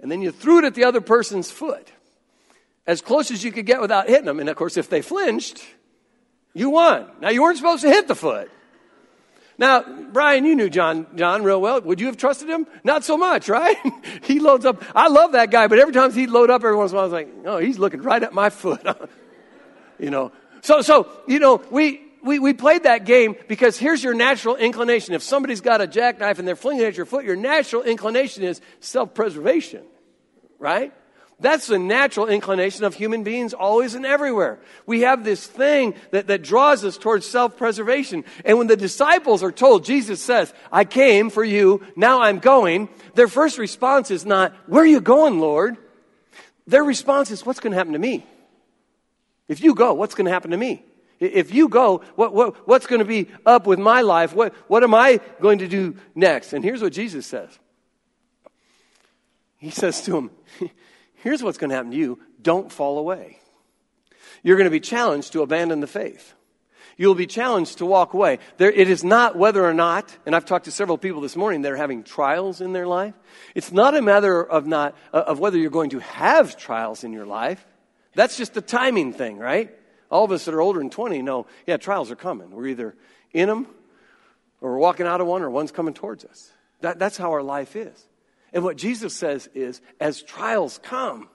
And 0.00 0.10
then 0.10 0.22
you 0.22 0.30
threw 0.30 0.58
it 0.58 0.64
at 0.64 0.74
the 0.74 0.84
other 0.84 1.00
person's 1.00 1.50
foot 1.50 1.90
as 2.86 3.02
close 3.02 3.30
as 3.30 3.44
you 3.44 3.52
could 3.52 3.66
get 3.66 3.80
without 3.80 4.08
hitting 4.08 4.24
them. 4.24 4.40
And 4.40 4.48
of 4.48 4.56
course, 4.56 4.76
if 4.76 4.88
they 4.88 5.02
flinched, 5.02 5.64
you 6.54 6.70
won. 6.70 7.06
Now, 7.20 7.28
you 7.28 7.42
weren't 7.42 7.58
supposed 7.58 7.82
to 7.82 7.88
hit 7.88 8.08
the 8.08 8.14
foot. 8.14 8.50
Now, 9.58 9.82
Brian, 9.82 10.44
you 10.44 10.54
knew 10.54 10.70
John, 10.70 11.06
John 11.16 11.42
real 11.42 11.60
well. 11.60 11.80
Would 11.80 12.00
you 12.00 12.06
have 12.06 12.16
trusted 12.16 12.48
him? 12.48 12.66
Not 12.84 13.04
so 13.04 13.16
much, 13.16 13.48
right? 13.48 13.76
he 14.22 14.38
loads 14.38 14.64
up. 14.64 14.82
I 14.94 15.08
love 15.08 15.32
that 15.32 15.50
guy, 15.50 15.66
but 15.66 15.78
every 15.78 15.92
time 15.92 16.12
he'd 16.12 16.30
load 16.30 16.50
up, 16.50 16.62
every 16.62 16.76
once 16.76 16.92
in 16.92 16.96
a 16.96 17.00
while, 17.00 17.04
I 17.04 17.06
was 17.06 17.12
like, 17.12 17.28
oh, 17.44 17.58
he's 17.58 17.78
looking 17.78 18.02
right 18.02 18.22
at 18.22 18.32
my 18.32 18.50
foot. 18.50 18.86
you 19.98 20.10
know. 20.10 20.32
So, 20.62 20.80
so, 20.80 21.08
you 21.26 21.40
know, 21.40 21.62
we, 21.70 22.07
we, 22.22 22.38
we 22.38 22.52
played 22.52 22.84
that 22.84 23.04
game 23.04 23.36
because 23.48 23.76
here's 23.76 24.02
your 24.02 24.14
natural 24.14 24.56
inclination. 24.56 25.14
If 25.14 25.22
somebody's 25.22 25.60
got 25.60 25.80
a 25.80 25.86
jackknife 25.86 26.38
and 26.38 26.46
they're 26.46 26.56
flinging 26.56 26.84
it 26.84 26.88
at 26.88 26.96
your 26.96 27.06
foot, 27.06 27.24
your 27.24 27.36
natural 27.36 27.82
inclination 27.82 28.42
is 28.42 28.60
self 28.80 29.14
preservation, 29.14 29.84
right? 30.58 30.92
That's 31.40 31.68
the 31.68 31.78
natural 31.78 32.26
inclination 32.26 32.84
of 32.84 32.94
human 32.94 33.22
beings 33.22 33.54
always 33.54 33.94
and 33.94 34.04
everywhere. 34.04 34.58
We 34.86 35.02
have 35.02 35.22
this 35.22 35.46
thing 35.46 35.94
that, 36.10 36.26
that 36.26 36.42
draws 36.42 36.84
us 36.84 36.98
towards 36.98 37.26
self 37.26 37.56
preservation. 37.56 38.24
And 38.44 38.58
when 38.58 38.66
the 38.66 38.76
disciples 38.76 39.42
are 39.42 39.52
told, 39.52 39.84
Jesus 39.84 40.20
says, 40.22 40.52
I 40.72 40.84
came 40.84 41.30
for 41.30 41.44
you, 41.44 41.86
now 41.94 42.22
I'm 42.22 42.40
going, 42.40 42.88
their 43.14 43.28
first 43.28 43.58
response 43.58 44.10
is 44.10 44.26
not, 44.26 44.52
Where 44.66 44.82
are 44.82 44.86
you 44.86 45.00
going, 45.00 45.38
Lord? 45.38 45.76
Their 46.66 46.84
response 46.84 47.30
is, 47.30 47.46
What's 47.46 47.60
going 47.60 47.72
to 47.72 47.78
happen 47.78 47.92
to 47.92 47.98
me? 47.98 48.26
If 49.48 49.62
you 49.62 49.74
go, 49.74 49.94
what's 49.94 50.14
going 50.14 50.26
to 50.26 50.30
happen 50.30 50.50
to 50.50 50.56
me? 50.56 50.84
If 51.20 51.52
you 51.52 51.68
go, 51.68 52.02
what, 52.14 52.32
what, 52.32 52.68
what's 52.68 52.86
going 52.86 53.00
to 53.00 53.04
be 53.04 53.28
up 53.44 53.66
with 53.66 53.78
my 53.78 54.02
life? 54.02 54.34
What, 54.34 54.54
what 54.68 54.84
am 54.84 54.94
I 54.94 55.20
going 55.40 55.58
to 55.58 55.68
do 55.68 55.96
next? 56.14 56.52
And 56.52 56.62
here's 56.62 56.82
what 56.82 56.92
Jesus 56.92 57.26
says 57.26 57.58
He 59.58 59.70
says 59.70 60.02
to 60.02 60.16
him, 60.16 60.30
Here's 61.14 61.42
what's 61.42 61.58
going 61.58 61.70
to 61.70 61.76
happen 61.76 61.90
to 61.90 61.96
you 61.96 62.20
don't 62.40 62.70
fall 62.70 62.98
away. 62.98 63.38
You're 64.42 64.56
going 64.56 64.66
to 64.66 64.70
be 64.70 64.80
challenged 64.80 65.32
to 65.32 65.42
abandon 65.42 65.80
the 65.80 65.88
faith. 65.88 66.34
You'll 66.96 67.14
be 67.14 67.26
challenged 67.26 67.78
to 67.78 67.86
walk 67.86 68.12
away. 68.12 68.40
There, 68.56 68.70
it 68.70 68.88
is 68.88 69.04
not 69.04 69.36
whether 69.36 69.64
or 69.64 69.72
not, 69.72 70.16
and 70.26 70.34
I've 70.34 70.44
talked 70.44 70.64
to 70.64 70.72
several 70.72 70.98
people 70.98 71.20
this 71.20 71.36
morning 71.36 71.62
that 71.62 71.72
are 71.72 71.76
having 71.76 72.02
trials 72.02 72.60
in 72.60 72.72
their 72.72 72.88
life. 72.88 73.14
It's 73.54 73.70
not 73.70 73.96
a 73.96 74.02
matter 74.02 74.42
of 74.42 74.66
not 74.66 74.96
uh, 75.12 75.24
of 75.26 75.38
whether 75.38 75.58
you're 75.58 75.70
going 75.70 75.90
to 75.90 76.00
have 76.00 76.56
trials 76.56 77.04
in 77.04 77.12
your 77.12 77.26
life. 77.26 77.64
That's 78.14 78.36
just 78.36 78.54
the 78.54 78.60
timing 78.60 79.12
thing, 79.12 79.38
right? 79.38 79.77
All 80.10 80.24
of 80.24 80.32
us 80.32 80.44
that 80.46 80.54
are 80.54 80.60
older 80.60 80.78
than 80.78 80.90
20 80.90 81.22
know, 81.22 81.46
yeah, 81.66 81.76
trials 81.76 82.10
are 82.10 82.16
coming. 82.16 82.50
We're 82.50 82.68
either 82.68 82.94
in 83.32 83.48
them 83.48 83.66
or 84.60 84.72
we're 84.72 84.78
walking 84.78 85.06
out 85.06 85.20
of 85.20 85.26
one 85.26 85.42
or 85.42 85.50
one's 85.50 85.72
coming 85.72 85.94
towards 85.94 86.24
us. 86.24 86.50
That, 86.80 86.98
that's 86.98 87.16
how 87.16 87.32
our 87.32 87.42
life 87.42 87.76
is. 87.76 88.06
And 88.52 88.64
what 88.64 88.76
Jesus 88.76 89.14
says 89.14 89.48
is, 89.54 89.80
as 90.00 90.22
trials 90.22 90.80
come, 90.82 91.28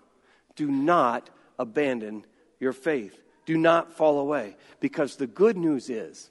do 0.55 0.69
not 0.69 1.29
abandon 1.59 2.25
your 2.59 2.73
faith. 2.73 3.19
Do 3.45 3.57
not 3.57 3.93
fall 3.93 4.19
away. 4.19 4.55
Because 4.79 5.15
the 5.15 5.27
good 5.27 5.57
news 5.57 5.89
is, 5.89 6.29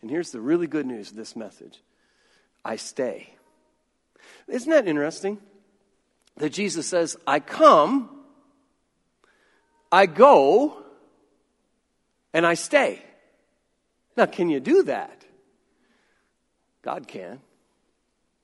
and 0.00 0.10
here's 0.10 0.30
the 0.30 0.40
really 0.40 0.66
good 0.66 0.86
news 0.86 1.10
of 1.10 1.16
this 1.16 1.36
message 1.36 1.80
I 2.64 2.76
stay. 2.76 3.34
Isn't 4.48 4.70
that 4.70 4.88
interesting? 4.88 5.38
That 6.38 6.52
Jesus 6.52 6.86
says, 6.86 7.16
I 7.26 7.38
come, 7.38 8.10
I 9.92 10.06
go, 10.06 10.83
and 12.34 12.44
I 12.44 12.54
stay. 12.54 13.00
Now, 14.16 14.26
can 14.26 14.50
you 14.50 14.60
do 14.60 14.82
that? 14.82 15.24
God 16.82 17.08
can. 17.08 17.40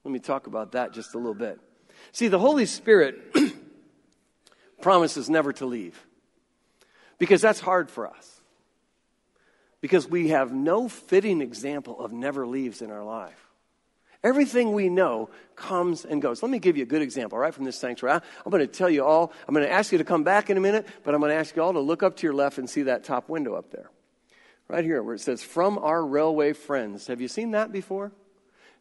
Let 0.04 0.12
me 0.12 0.20
talk 0.20 0.46
about 0.46 0.72
that 0.72 0.92
just 0.94 1.14
a 1.14 1.18
little 1.18 1.34
bit. 1.34 1.60
See, 2.12 2.28
the 2.28 2.38
Holy 2.38 2.64
Spirit 2.64 3.34
promises 4.80 5.28
never 5.28 5.52
to 5.54 5.66
leave 5.66 6.06
because 7.18 7.42
that's 7.42 7.60
hard 7.60 7.90
for 7.90 8.06
us. 8.06 8.40
Because 9.82 10.08
we 10.08 10.28
have 10.28 10.52
no 10.52 10.88
fitting 10.88 11.40
example 11.42 12.00
of 12.00 12.12
never 12.12 12.46
leaves 12.46 12.80
in 12.80 12.90
our 12.90 13.04
life. 13.04 13.49
Everything 14.22 14.72
we 14.72 14.88
know 14.90 15.30
comes 15.56 16.04
and 16.04 16.20
goes. 16.20 16.42
Let 16.42 16.50
me 16.50 16.58
give 16.58 16.76
you 16.76 16.82
a 16.82 16.86
good 16.86 17.00
example 17.00 17.38
right 17.38 17.54
from 17.54 17.64
this 17.64 17.78
sanctuary. 17.78 18.20
I'm 18.44 18.50
going 18.50 18.60
to 18.60 18.66
tell 18.66 18.90
you 18.90 19.04
all, 19.04 19.32
I'm 19.48 19.54
going 19.54 19.66
to 19.66 19.72
ask 19.72 19.92
you 19.92 19.98
to 19.98 20.04
come 20.04 20.24
back 20.24 20.50
in 20.50 20.56
a 20.56 20.60
minute, 20.60 20.86
but 21.04 21.14
I'm 21.14 21.20
going 21.20 21.30
to 21.30 21.36
ask 21.36 21.56
you 21.56 21.62
all 21.62 21.72
to 21.72 21.80
look 21.80 22.02
up 22.02 22.16
to 22.16 22.26
your 22.26 22.34
left 22.34 22.58
and 22.58 22.68
see 22.68 22.82
that 22.82 23.04
top 23.04 23.28
window 23.28 23.54
up 23.54 23.70
there. 23.70 23.90
Right 24.68 24.84
here 24.84 25.02
where 25.02 25.14
it 25.14 25.20
says, 25.20 25.42
From 25.42 25.78
our 25.78 26.04
railway 26.04 26.52
friends. 26.52 27.06
Have 27.06 27.20
you 27.20 27.28
seen 27.28 27.52
that 27.52 27.72
before? 27.72 28.12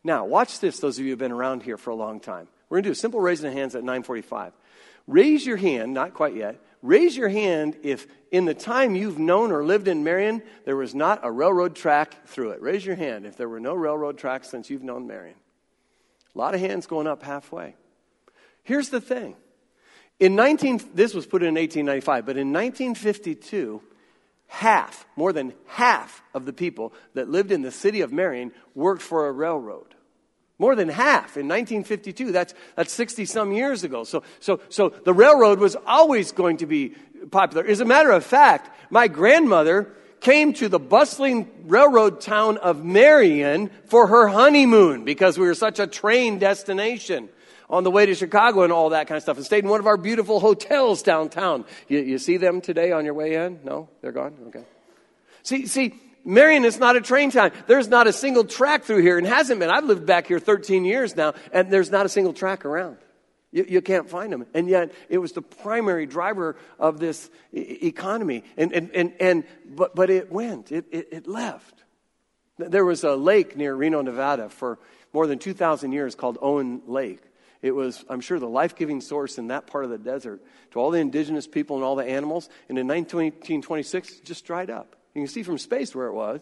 Now, 0.03 0.25
watch 0.25 0.59
this, 0.59 0.79
those 0.79 0.97
of 0.97 1.05
you 1.05 1.09
who 1.09 1.11
have 1.13 1.19
been 1.19 1.31
around 1.31 1.63
here 1.63 1.77
for 1.77 1.89
a 1.89 1.95
long 1.95 2.19
time. 2.19 2.47
We're 2.69 2.77
going 2.77 2.83
to 2.83 2.89
do 2.89 2.93
a 2.93 2.95
simple 2.95 3.19
raising 3.19 3.47
of 3.47 3.53
hands 3.53 3.75
at 3.75 3.83
945. 3.83 4.53
Raise 5.07 5.45
your 5.45 5.57
hand, 5.57 5.93
not 5.93 6.13
quite 6.13 6.35
yet. 6.35 6.61
Raise 6.81 7.15
your 7.17 7.29
hand 7.29 7.77
if 7.83 8.07
in 8.31 8.45
the 8.45 8.53
time 8.53 8.95
you've 8.95 9.19
known 9.19 9.51
or 9.51 9.65
lived 9.65 9.87
in 9.87 10.03
Marion, 10.03 10.41
there 10.65 10.77
was 10.77 10.95
not 10.95 11.19
a 11.23 11.31
railroad 11.31 11.75
track 11.75 12.27
through 12.27 12.51
it. 12.51 12.61
Raise 12.61 12.85
your 12.85 12.95
hand 12.95 13.25
if 13.25 13.35
there 13.35 13.49
were 13.49 13.59
no 13.59 13.73
railroad 13.73 14.17
tracks 14.17 14.49
since 14.49 14.69
you've 14.69 14.83
known 14.83 15.07
Marion. 15.07 15.35
A 16.35 16.37
lot 16.37 16.53
of 16.53 16.61
hands 16.61 16.87
going 16.87 17.07
up 17.07 17.23
halfway. 17.23 17.75
Here's 18.63 18.89
the 18.89 19.01
thing. 19.01 19.35
In 20.19 20.35
19, 20.35 20.81
this 20.93 21.13
was 21.13 21.25
put 21.25 21.43
in 21.43 21.55
1895, 21.55 22.25
but 22.25 22.37
in 22.37 22.53
1952, 22.53 23.81
half, 24.47 25.05
more 25.15 25.33
than 25.33 25.53
half 25.65 26.21
of 26.33 26.45
the 26.45 26.53
people 26.53 26.93
that 27.13 27.29
lived 27.29 27.51
in 27.51 27.61
the 27.61 27.71
city 27.71 28.01
of 28.01 28.11
Marion 28.11 28.51
worked 28.75 29.01
for 29.01 29.27
a 29.27 29.31
railroad. 29.31 29.95
More 30.59 30.75
than 30.75 30.89
half 30.89 31.37
in 31.37 31.47
1952. 31.47 32.33
That's, 32.33 32.53
that's 32.75 32.91
60 32.91 33.25
some 33.25 33.53
years 33.53 33.85
ago. 33.85 34.03
So, 34.03 34.23
so, 34.41 34.59
so 34.67 34.89
the 34.89 35.13
railroad 35.13 35.59
was 35.59 35.77
always 35.87 36.33
going 36.33 36.57
to 36.57 36.65
be 36.65 36.95
popular. 37.31 37.65
As 37.65 37.79
a 37.79 37.85
matter 37.85 38.11
of 38.11 38.25
fact, 38.25 38.69
my 38.91 39.07
grandmother 39.07 39.93
came 40.19 40.51
to 40.53 40.67
the 40.67 40.79
bustling 40.79 41.49
railroad 41.63 42.19
town 42.19 42.57
of 42.57 42.83
Marion 42.83 43.71
for 43.85 44.07
her 44.07 44.27
honeymoon 44.27 45.05
because 45.05 45.37
we 45.37 45.47
were 45.47 45.55
such 45.55 45.79
a 45.79 45.87
train 45.87 46.39
destination 46.39 47.29
on 47.69 47.83
the 47.83 47.91
way 47.91 48.05
to 48.05 48.15
Chicago 48.15 48.63
and 48.63 48.73
all 48.73 48.89
that 48.89 49.07
kind 49.07 49.15
of 49.15 49.23
stuff 49.23 49.37
and 49.37 49.45
stayed 49.45 49.63
in 49.63 49.69
one 49.69 49.79
of 49.79 49.87
our 49.87 49.95
beautiful 49.95 50.39
hotels 50.39 51.03
downtown. 51.03 51.63
You, 51.87 51.99
you 51.99 52.17
see 52.17 52.37
them 52.37 52.61
today 52.61 52.91
on 52.91 53.05
your 53.05 53.13
way 53.13 53.35
in? 53.35 53.59
No? 53.63 53.89
They're 54.01 54.11
gone? 54.11 54.35
Okay. 54.47 54.63
See, 55.43 55.67
see, 55.67 55.95
Marion 56.29 56.63
is 56.63 56.77
not 56.77 56.95
a 56.95 57.01
train 57.01 57.31
town. 57.31 57.51
There's 57.65 57.87
not 57.87 58.05
a 58.05 58.13
single 58.13 58.43
track 58.43 58.83
through 58.83 59.01
here 59.01 59.17
and 59.17 59.25
hasn't 59.25 59.59
been. 59.59 59.71
I've 59.71 59.85
lived 59.85 60.05
back 60.05 60.27
here 60.27 60.39
13 60.39 60.85
years 60.85 61.15
now 61.15 61.33
and 61.51 61.71
there's 61.71 61.89
not 61.89 62.05
a 62.05 62.09
single 62.09 62.33
track 62.33 62.65
around. 62.65 62.97
You, 63.51 63.65
you, 63.67 63.81
can't 63.81 64.07
find 64.07 64.31
them. 64.31 64.45
And 64.53 64.69
yet, 64.69 64.91
it 65.09 65.17
was 65.17 65.31
the 65.31 65.41
primary 65.41 66.05
driver 66.05 66.55
of 66.77 66.99
this 66.99 67.31
e- 67.51 67.79
economy. 67.87 68.43
And, 68.57 68.71
and, 68.73 68.91
and, 68.93 69.13
and, 69.19 69.43
but, 69.65 69.95
but 69.95 70.11
it 70.11 70.31
went, 70.31 70.71
it, 70.71 70.85
it, 70.91 71.07
it 71.11 71.27
left. 71.27 71.83
There 72.59 72.85
was 72.85 73.03
a 73.03 73.15
lake 73.15 73.57
near 73.57 73.73
Reno, 73.73 74.03
Nevada 74.03 74.49
for 74.49 74.77
more 75.13 75.25
than 75.25 75.39
2,000 75.39 75.93
years 75.93 76.13
called 76.13 76.37
Owen 76.43 76.83
Lake. 76.85 77.23
It 77.63 77.71
was, 77.71 78.05
I'm 78.07 78.21
sure, 78.21 78.37
the 78.37 78.47
life 78.47 78.75
giving 78.75 79.01
source 79.01 79.39
in 79.39 79.47
that 79.47 79.65
part 79.65 79.83
of 79.83 79.89
the 79.89 79.97
desert 79.97 80.43
to 80.71 80.79
all 80.79 80.91
the 80.91 80.99
indigenous 80.99 81.47
people 81.47 81.77
and 81.77 81.83
all 81.83 81.95
the 81.95 82.05
animals. 82.05 82.49
And 82.69 82.77
in 82.77 82.87
1926, 82.87 84.11
it 84.11 84.25
just 84.25 84.45
dried 84.45 84.69
up. 84.69 84.95
You 85.13 85.21
can 85.21 85.27
see 85.27 85.43
from 85.43 85.57
space 85.57 85.95
where 85.95 86.07
it 86.07 86.13
was. 86.13 86.41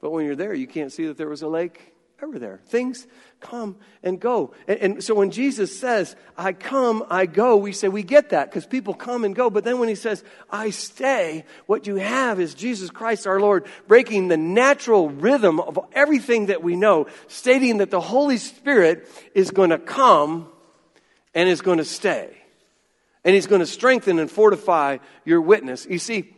But 0.00 0.10
when 0.10 0.26
you're 0.26 0.36
there, 0.36 0.54
you 0.54 0.66
can't 0.66 0.92
see 0.92 1.06
that 1.06 1.16
there 1.16 1.28
was 1.28 1.42
a 1.42 1.48
lake 1.48 1.94
ever 2.22 2.38
there. 2.38 2.60
Things 2.66 3.06
come 3.40 3.76
and 4.02 4.18
go. 4.18 4.52
And, 4.66 4.78
and, 4.78 5.04
so 5.04 5.14
when 5.14 5.30
Jesus 5.30 5.78
says, 5.78 6.16
I 6.36 6.52
come, 6.52 7.04
I 7.10 7.26
go, 7.26 7.56
we 7.56 7.72
say, 7.72 7.88
we 7.88 8.02
get 8.02 8.30
that 8.30 8.50
because 8.50 8.66
people 8.66 8.94
come 8.94 9.24
and 9.24 9.34
go. 9.34 9.50
But 9.50 9.64
then 9.64 9.78
when 9.78 9.88
he 9.88 9.94
says, 9.94 10.24
I 10.50 10.70
stay, 10.70 11.44
what 11.66 11.86
you 11.86 11.96
have 11.96 12.40
is 12.40 12.54
Jesus 12.54 12.90
Christ 12.90 13.26
our 13.26 13.40
Lord 13.40 13.66
breaking 13.86 14.28
the 14.28 14.36
natural 14.36 15.10
rhythm 15.10 15.60
of 15.60 15.78
everything 15.92 16.46
that 16.46 16.62
we 16.62 16.76
know, 16.76 17.06
stating 17.28 17.78
that 17.78 17.90
the 17.90 18.00
Holy 18.00 18.38
Spirit 18.38 19.08
is 19.34 19.50
going 19.50 19.70
to 19.70 19.78
come 19.78 20.48
and 21.34 21.48
is 21.48 21.62
going 21.62 21.78
to 21.78 21.84
stay. 21.84 22.36
And 23.24 23.34
he's 23.34 23.46
going 23.46 23.60
to 23.60 23.66
strengthen 23.66 24.18
and 24.18 24.30
fortify 24.30 24.98
your 25.24 25.40
witness. 25.40 25.86
You 25.88 25.98
see, 25.98 26.34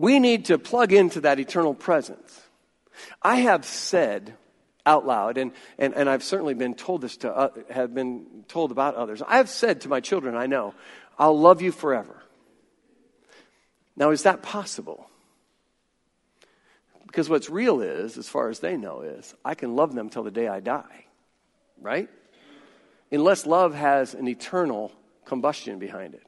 we 0.00 0.18
need 0.18 0.46
to 0.46 0.58
plug 0.58 0.92
into 0.92 1.20
that 1.22 1.38
eternal 1.38 1.74
presence. 1.74 2.40
I 3.22 3.36
have 3.36 3.64
said 3.64 4.34
out 4.86 5.06
loud, 5.06 5.36
and, 5.36 5.52
and, 5.78 5.94
and 5.94 6.08
I've 6.08 6.24
certainly 6.24 6.54
been 6.54 6.74
told 6.74 7.02
this 7.02 7.18
to, 7.18 7.30
uh, 7.30 7.50
have 7.70 7.94
been 7.94 8.44
told 8.48 8.72
about 8.72 8.94
others. 8.94 9.22
I 9.26 9.36
have 9.36 9.50
said 9.50 9.82
to 9.82 9.88
my 9.88 10.00
children, 10.00 10.34
I 10.34 10.46
know, 10.46 10.74
I'll 11.18 11.38
love 11.38 11.60
you 11.60 11.70
forever. 11.70 12.22
Now, 13.94 14.10
is 14.10 14.22
that 14.22 14.42
possible? 14.42 15.06
Because 17.06 17.28
what's 17.28 17.50
real 17.50 17.82
is, 17.82 18.16
as 18.16 18.28
far 18.28 18.48
as 18.48 18.60
they 18.60 18.78
know, 18.78 19.02
is 19.02 19.34
I 19.44 19.54
can 19.54 19.76
love 19.76 19.94
them 19.94 20.08
till 20.08 20.22
the 20.22 20.30
day 20.30 20.48
I 20.48 20.60
die, 20.60 21.04
right? 21.78 22.08
Unless 23.12 23.44
love 23.44 23.74
has 23.74 24.14
an 24.14 24.28
eternal 24.28 24.92
combustion 25.26 25.78
behind 25.78 26.14
it, 26.14 26.22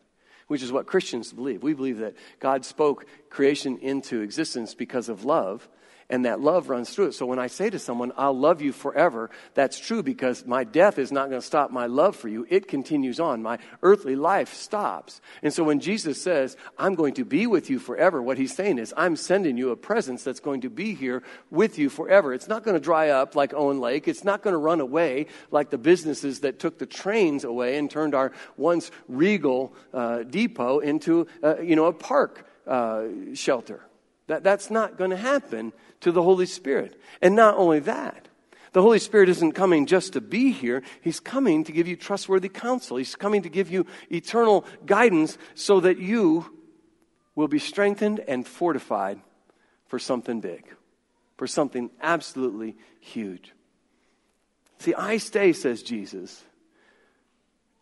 which 0.49 0.63
is 0.63 0.73
what 0.73 0.87
Christians 0.87 1.33
believe. 1.33 1.63
We 1.63 1.75
believe 1.75 1.99
that 1.99 2.15
God 2.41 2.65
spoke 2.65 3.07
creation 3.31 3.79
into 3.79 4.21
existence 4.21 4.75
because 4.75 5.09
of 5.09 5.25
love, 5.25 5.69
and 6.09 6.25
that 6.25 6.41
love 6.41 6.69
runs 6.69 6.91
through 6.91 7.07
it. 7.07 7.15
So 7.15 7.27
when 7.27 7.39
I 7.39 7.47
say 7.47 7.71
to 7.71 7.79
someone, 7.79 8.13
I'll 8.17 8.39
love 8.39 8.63
you 8.63 8.73
forever, 8.73 9.31
that's 9.55 9.79
true 9.79 10.03
because 10.03 10.47
my 10.47 10.65
death 10.65 10.99
is 10.99 11.13
not 11.13 11.29
going 11.29 11.41
to 11.41 11.47
stop 11.47 11.71
my 11.71 11.87
love 11.87 12.17
for 12.17 12.29
you. 12.29 12.47
It 12.49 12.69
continues 12.69 13.21
on. 13.21 13.43
My 13.43 13.59
earthly 13.83 14.17
life 14.17 14.55
stops. 14.55 15.21
And 15.43 15.53
so 15.53 15.65
when 15.65 15.81
Jesus 15.81 16.21
says, 16.21 16.57
I'm 16.79 16.95
going 16.95 17.15
to 17.15 17.25
be 17.25 17.47
with 17.47 17.71
you 17.71 17.79
forever, 17.79 18.23
what 18.23 18.39
he's 18.39 18.55
saying 18.55 18.79
is, 18.79 18.93
I'm 18.97 19.17
sending 19.17 19.57
you 19.57 19.71
a 19.71 19.77
presence 19.77 20.25
that's 20.25 20.41
going 20.41 20.63
to 20.63 20.71
be 20.71 20.95
here 20.95 21.23
with 21.51 21.79
you 21.79 21.89
forever. 21.89 22.35
It's 22.35 22.49
not 22.49 22.65
going 22.65 22.75
to 22.75 22.81
dry 22.81 23.11
up 23.11 23.35
like 23.35 23.55
Owen 23.55 23.81
Lake. 23.81 24.09
It's 24.09 24.25
not 24.25 24.43
going 24.43 24.55
to 24.55 24.59
run 24.59 24.81
away 24.81 25.27
like 25.51 25.71
the 25.71 25.79
businesses 25.79 26.41
that 26.41 26.59
took 26.59 26.79
the 26.79 26.87
trains 26.87 27.45
away 27.45 27.79
and 27.79 27.91
turned 27.91 28.15
our 28.15 28.33
once 28.57 28.91
regal 29.09 29.75
uh, 29.93 30.23
depot 30.25 30.81
into, 30.81 31.27
uh, 31.43 31.61
you 31.61 31.77
know, 31.77 31.87
a 31.87 31.93
park 31.93 32.47
uh, 32.67 33.05
shelter. 33.35 33.85
That, 34.27 34.43
that's 34.43 34.71
not 34.71 34.97
going 34.97 35.11
to 35.11 35.17
happen 35.17 35.73
to 36.01 36.13
the 36.13 36.23
Holy 36.23 36.47
Spirit. 36.47 37.01
And 37.21 37.35
not 37.35 37.57
only 37.57 37.81
that, 37.81 38.29
the 38.73 38.83
Holy 38.83 38.99
Spirit 38.99 39.29
isn't 39.29 39.53
coming 39.53 39.87
just 39.87 40.15
to 40.15 40.21
be 40.21 40.51
here. 40.51 40.83
He's 41.03 41.21
coming 41.21 41.65
to 41.65 41.73
give 41.73 41.87
you 41.87 41.97
trustworthy 41.97 42.49
counsel. 42.49 42.97
He's 42.97 43.15
coming 43.15 43.43
to 43.43 43.51
give 43.51 43.71
you 43.71 43.87
eternal 44.11 44.65
guidance 44.87 45.37
so 45.55 45.81
that 45.81 45.99
you 45.99 46.59
will 47.35 47.49
be 47.49 47.59
strengthened 47.59 48.21
and 48.27 48.47
fortified 48.47 49.21
for 49.87 49.99
something 49.99 50.41
big, 50.41 50.65
for 51.37 51.47
something 51.47 51.91
absolutely 52.01 52.77
huge. 53.01 53.53
See, 54.79 54.95
I 54.95 55.19
stay, 55.19 55.53
says 55.53 55.83
Jesus. 55.83 56.43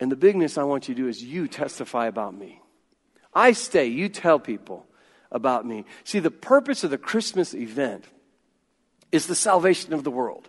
And 0.01 0.11
the 0.11 0.17
bigness 0.17 0.59
I 0.59 0.65
want 0.65 0.89
you 0.89 0.95
to 0.95 1.03
do 1.03 1.09
is 1.09 1.23
you 1.23 1.47
testify 1.47 2.07
about 2.07 2.35
me. 2.35 2.61
I 3.33 3.53
stay, 3.53 3.87
you 3.87 4.09
tell 4.09 4.41
people 4.41 4.87
about 5.33 5.67
me. 5.67 5.85
See, 6.05 6.19
the 6.19 6.31
purpose 6.31 6.85
of 6.85 6.91
the 6.91 6.99
Christmas 6.99 7.55
event 7.55 8.05
is 9.13 9.27
the 9.27 9.35
salvation 9.35 9.93
of 9.93 10.05
the 10.05 10.11
world. 10.11 10.49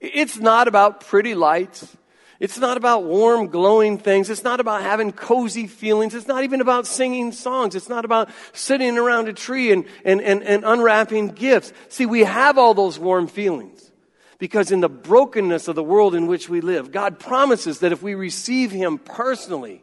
It's 0.00 0.38
not 0.38 0.68
about 0.68 1.00
pretty 1.00 1.34
lights. 1.34 1.96
It's 2.40 2.58
not 2.58 2.76
about 2.76 3.04
warm, 3.04 3.46
glowing 3.46 3.96
things. 3.96 4.28
It's 4.28 4.44
not 4.44 4.60
about 4.60 4.82
having 4.82 5.12
cozy 5.12 5.66
feelings. 5.66 6.14
It's 6.14 6.26
not 6.26 6.44
even 6.44 6.60
about 6.60 6.86
singing 6.86 7.32
songs. 7.32 7.74
It's 7.74 7.88
not 7.88 8.04
about 8.04 8.28
sitting 8.52 8.98
around 8.98 9.28
a 9.28 9.32
tree 9.32 9.72
and, 9.72 9.86
and, 10.04 10.20
and, 10.20 10.42
and 10.42 10.64
unwrapping 10.64 11.28
gifts. 11.28 11.72
See, 11.88 12.06
we 12.06 12.24
have 12.24 12.58
all 12.58 12.74
those 12.74 12.98
warm 12.98 13.28
feelings 13.28 13.90
because 14.38 14.72
in 14.72 14.80
the 14.80 14.88
brokenness 14.88 15.68
of 15.68 15.74
the 15.74 15.82
world 15.82 16.14
in 16.14 16.26
which 16.26 16.48
we 16.48 16.60
live, 16.60 16.92
God 16.92 17.18
promises 17.18 17.78
that 17.80 17.92
if 17.92 18.02
we 18.02 18.14
receive 18.14 18.70
Him 18.70 18.98
personally, 18.98 19.82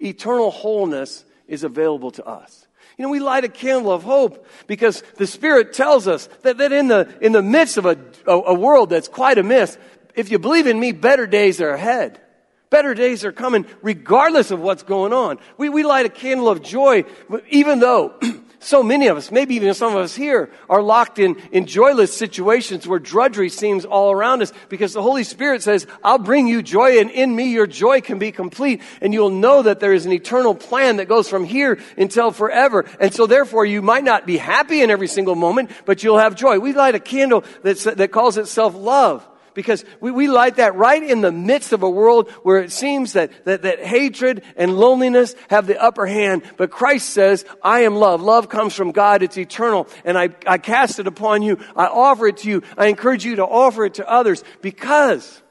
eternal 0.00 0.50
wholeness 0.50 1.24
is 1.46 1.64
available 1.64 2.10
to 2.12 2.24
us. 2.24 2.59
You 3.00 3.06
know, 3.06 3.12
we 3.12 3.20
light 3.20 3.44
a 3.44 3.48
candle 3.48 3.92
of 3.92 4.02
hope 4.02 4.46
because 4.66 5.02
the 5.16 5.26
Spirit 5.26 5.72
tells 5.72 6.06
us 6.06 6.28
that, 6.42 6.58
that 6.58 6.70
in, 6.70 6.88
the, 6.88 7.08
in 7.22 7.32
the 7.32 7.40
midst 7.40 7.78
of 7.78 7.86
a, 7.86 7.96
a, 8.26 8.32
a 8.32 8.52
world 8.52 8.90
that's 8.90 9.08
quite 9.08 9.38
amiss, 9.38 9.78
if 10.14 10.30
you 10.30 10.38
believe 10.38 10.66
in 10.66 10.78
me, 10.78 10.92
better 10.92 11.26
days 11.26 11.62
are 11.62 11.70
ahead. 11.70 12.20
Better 12.68 12.92
days 12.92 13.24
are 13.24 13.32
coming 13.32 13.64
regardless 13.80 14.50
of 14.50 14.60
what's 14.60 14.82
going 14.82 15.14
on. 15.14 15.38
We, 15.56 15.70
we 15.70 15.82
light 15.82 16.04
a 16.04 16.10
candle 16.10 16.50
of 16.50 16.62
joy, 16.62 17.04
even 17.48 17.80
though 17.80 18.20
so 18.62 18.82
many 18.82 19.06
of 19.08 19.16
us, 19.16 19.30
maybe 19.30 19.54
even 19.54 19.72
some 19.72 19.96
of 19.96 20.02
us 20.02 20.14
here, 20.14 20.50
are 20.68 20.82
locked 20.82 21.18
in, 21.18 21.36
in 21.50 21.64
joyless 21.64 22.14
situations 22.14 22.86
where 22.86 22.98
drudgery 22.98 23.48
seems 23.48 23.86
all 23.86 24.12
around 24.12 24.42
us 24.42 24.52
because 24.68 24.92
the 24.92 25.00
Holy 25.00 25.24
Spirit 25.24 25.62
says, 25.62 25.86
I'll 26.04 26.18
bring 26.18 26.46
you 26.46 26.62
joy 26.62 26.98
and 26.98 27.10
in 27.10 27.34
me 27.34 27.52
your 27.52 27.66
joy 27.66 28.02
can 28.02 28.18
be 28.18 28.32
complete 28.32 28.82
and 29.00 29.14
you'll 29.14 29.30
know 29.30 29.62
that 29.62 29.80
there 29.80 29.94
is 29.94 30.04
an 30.04 30.12
eternal 30.12 30.54
plan 30.54 30.98
that 30.98 31.08
goes 31.08 31.26
from 31.26 31.44
here 31.44 31.80
until 31.96 32.32
forever. 32.32 32.84
And 33.00 33.14
so 33.14 33.26
therefore 33.26 33.64
you 33.64 33.80
might 33.80 34.04
not 34.04 34.26
be 34.26 34.36
happy 34.36 34.82
in 34.82 34.90
every 34.90 35.08
single 35.08 35.36
moment, 35.36 35.70
but 35.86 36.02
you'll 36.02 36.18
have 36.18 36.34
joy. 36.34 36.58
We 36.58 36.74
light 36.74 36.94
a 36.94 37.00
candle 37.00 37.44
that's, 37.62 37.84
that 37.84 38.12
calls 38.12 38.36
itself 38.36 38.74
love 38.74 39.26
because 39.54 39.84
we, 40.00 40.10
we 40.10 40.28
light 40.28 40.56
that 40.56 40.74
right 40.74 41.02
in 41.02 41.20
the 41.20 41.32
midst 41.32 41.72
of 41.72 41.82
a 41.82 41.90
world 41.90 42.30
where 42.42 42.58
it 42.58 42.72
seems 42.72 43.14
that, 43.14 43.44
that, 43.44 43.62
that 43.62 43.84
hatred 43.84 44.42
and 44.56 44.76
loneliness 44.76 45.34
have 45.48 45.66
the 45.66 45.80
upper 45.80 46.06
hand. 46.06 46.42
But 46.56 46.70
Christ 46.70 47.10
says, 47.10 47.44
I 47.62 47.80
am 47.80 47.96
love. 47.96 48.22
Love 48.22 48.48
comes 48.48 48.74
from 48.74 48.92
God. 48.92 49.22
It's 49.22 49.38
eternal. 49.38 49.88
And 50.04 50.18
I, 50.18 50.30
I 50.46 50.58
cast 50.58 50.98
it 50.98 51.06
upon 51.06 51.42
you. 51.42 51.58
I 51.76 51.86
offer 51.86 52.26
it 52.26 52.38
to 52.38 52.48
you. 52.48 52.62
I 52.76 52.86
encourage 52.86 53.24
you 53.24 53.36
to 53.36 53.46
offer 53.46 53.84
it 53.84 53.94
to 53.94 54.08
others 54.08 54.44
because 54.60 55.42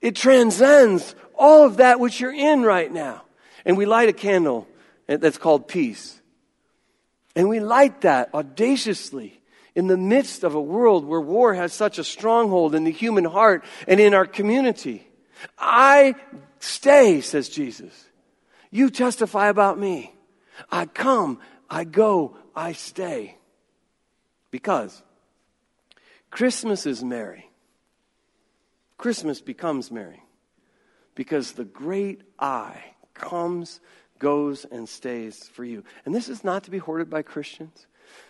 it 0.00 0.14
transcends 0.14 1.14
all 1.34 1.64
of 1.64 1.78
that 1.78 2.00
which 2.00 2.20
you're 2.20 2.34
in 2.34 2.62
right 2.62 2.92
now. 2.92 3.22
And 3.64 3.76
we 3.76 3.86
light 3.86 4.08
a 4.08 4.12
candle 4.12 4.66
that's 5.06 5.38
called 5.38 5.68
peace. 5.68 6.20
And 7.34 7.48
we 7.48 7.60
light 7.60 8.00
that 8.02 8.34
audaciously 8.34 9.37
in 9.78 9.86
the 9.86 9.96
midst 9.96 10.42
of 10.42 10.56
a 10.56 10.60
world 10.60 11.04
where 11.04 11.20
war 11.20 11.54
has 11.54 11.72
such 11.72 12.00
a 12.00 12.04
stronghold 12.04 12.74
in 12.74 12.82
the 12.82 12.90
human 12.90 13.24
heart 13.24 13.64
and 13.86 14.00
in 14.00 14.12
our 14.12 14.26
community. 14.26 15.06
I 15.56 16.16
stay, 16.58 17.20
says 17.20 17.48
Jesus. 17.48 18.06
You 18.72 18.90
testify 18.90 19.46
about 19.46 19.78
me. 19.78 20.12
I 20.68 20.86
come, 20.86 21.38
I 21.70 21.84
go, 21.84 22.36
I 22.56 22.72
stay. 22.72 23.36
Because 24.50 25.00
Christmas 26.32 26.84
is 26.84 27.04
merry. 27.04 27.48
Christmas 28.96 29.40
becomes 29.40 29.92
merry 29.92 30.24
because 31.14 31.52
the 31.52 31.64
great 31.64 32.22
I 32.36 32.82
comes, 33.14 33.78
goes, 34.18 34.66
and 34.72 34.88
stays 34.88 35.46
for 35.46 35.64
you. 35.64 35.84
And 36.04 36.12
this 36.12 36.28
is 36.28 36.42
not 36.42 36.64
to 36.64 36.72
be 36.72 36.78
hoarded 36.78 37.08
by 37.08 37.22
Christians. 37.22 37.86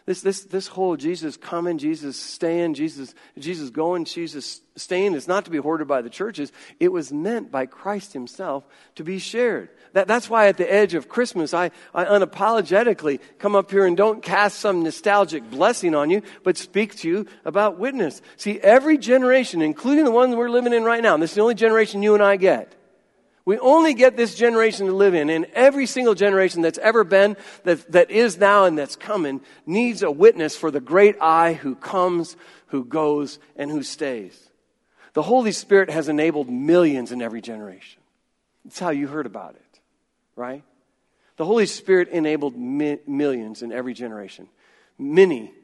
This, 0.07 0.23
this, 0.23 0.45
this 0.45 0.67
whole 0.69 0.97
Jesus 0.97 1.37
coming, 1.37 1.77
Jesus 1.77 2.17
staying, 2.17 2.75
Jesus, 2.75 3.15
Jesus 3.39 3.69
going, 3.69 4.07
Jesus 4.07 4.63
staying 4.75 5.13
is 5.13 5.29
not 5.29 5.45
to 5.45 5.51
be 5.51 5.59
hoarded 5.59 5.87
by 5.87 6.01
the 6.01 6.09
churches. 6.09 6.51
It 6.81 6.91
was 6.91 7.13
meant 7.13 7.51
by 7.51 7.67
Christ 7.67 8.15
himself 8.15 8.65
to 8.95 9.05
be 9.05 9.19
shared. 9.19 9.69
That, 9.93 10.09
that's 10.09 10.31
why 10.31 10.49
at 10.49 10.57
the 10.57 10.73
edge 10.73 10.95
of 10.95 11.11
Christmas, 11.11 11.53
I, 11.53 11.73
I 11.95 12.07
unapologetically 12.07 13.21
come 13.39 13.55
up 13.55 13.71
here 13.71 13.85
and 13.85 13.97
don't 13.97 14.23
cast 14.23 14.61
some 14.61 14.83
nostalgic 14.83 15.51
blessing 15.51 15.95
on 15.95 16.09
you, 16.09 16.23
but 16.43 16.57
speak 16.57 16.97
to 16.97 17.09
you 17.09 17.27
about 17.45 17.79
witness. 17.79 18.23
See, 18.37 18.59
every 18.61 18.97
generation, 18.97 19.61
including 19.61 20.05
the 20.05 20.11
one 20.11 20.37
we're 20.37 20.49
living 20.49 20.73
in 20.73 20.85
right 20.85 21.03
now, 21.03 21.19
this 21.19 21.33
is 21.33 21.37
the 21.37 21.43
only 21.43 21.55
generation 21.55 22.03
you 22.03 22.15
and 22.15 22.23
I 22.23 22.37
get, 22.37 22.75
we 23.49 23.59
only 23.61 23.95
get 23.95 24.15
this 24.15 24.35
generation 24.35 24.89
to 24.89 24.93
live 24.93 25.15
in, 25.15 25.31
and 25.31 25.47
every 25.55 25.87
single 25.87 26.15
generation 26.15 26.61
that's 26.61 26.77
ever 26.77 27.03
been, 27.03 27.35
that, 27.65 27.91
that 27.93 28.11
is 28.11 28.37
now, 28.37 28.67
and 28.67 28.77
that's 28.77 28.95
coming 28.95 29.41
needs 29.65 30.03
a 30.03 30.11
witness 30.11 30.55
for 30.55 30.71
the 30.71 30.81
great 30.81 31.17
I 31.19 31.55
who 31.55 31.75
comes, 31.75 32.37
who 32.67 32.85
goes, 32.85 33.39
and 33.57 33.71
who 33.71 33.83
stays. 33.83 34.51
The 35.15 35.23
Holy 35.23 35.53
Spirit 35.53 35.89
has 35.89 36.11
enabled 36.11 36.51
millions 36.51 37.11
in 37.11 37.23
every 37.23 37.41
generation. 37.41 38.03
That's 38.67 38.79
how 38.79 38.91
you 38.91 39.07
heard 39.07 39.25
about 39.25 39.55
it, 39.55 39.81
right? 40.37 40.63
The 41.39 41.47
Holy 41.47 41.65
Spirit 41.65 42.09
enabled 42.09 42.55
mi- 42.55 43.01
millions 43.07 43.63
in 43.63 43.73
every 43.73 43.95
generation. 43.95 44.47
Many, 44.99 45.55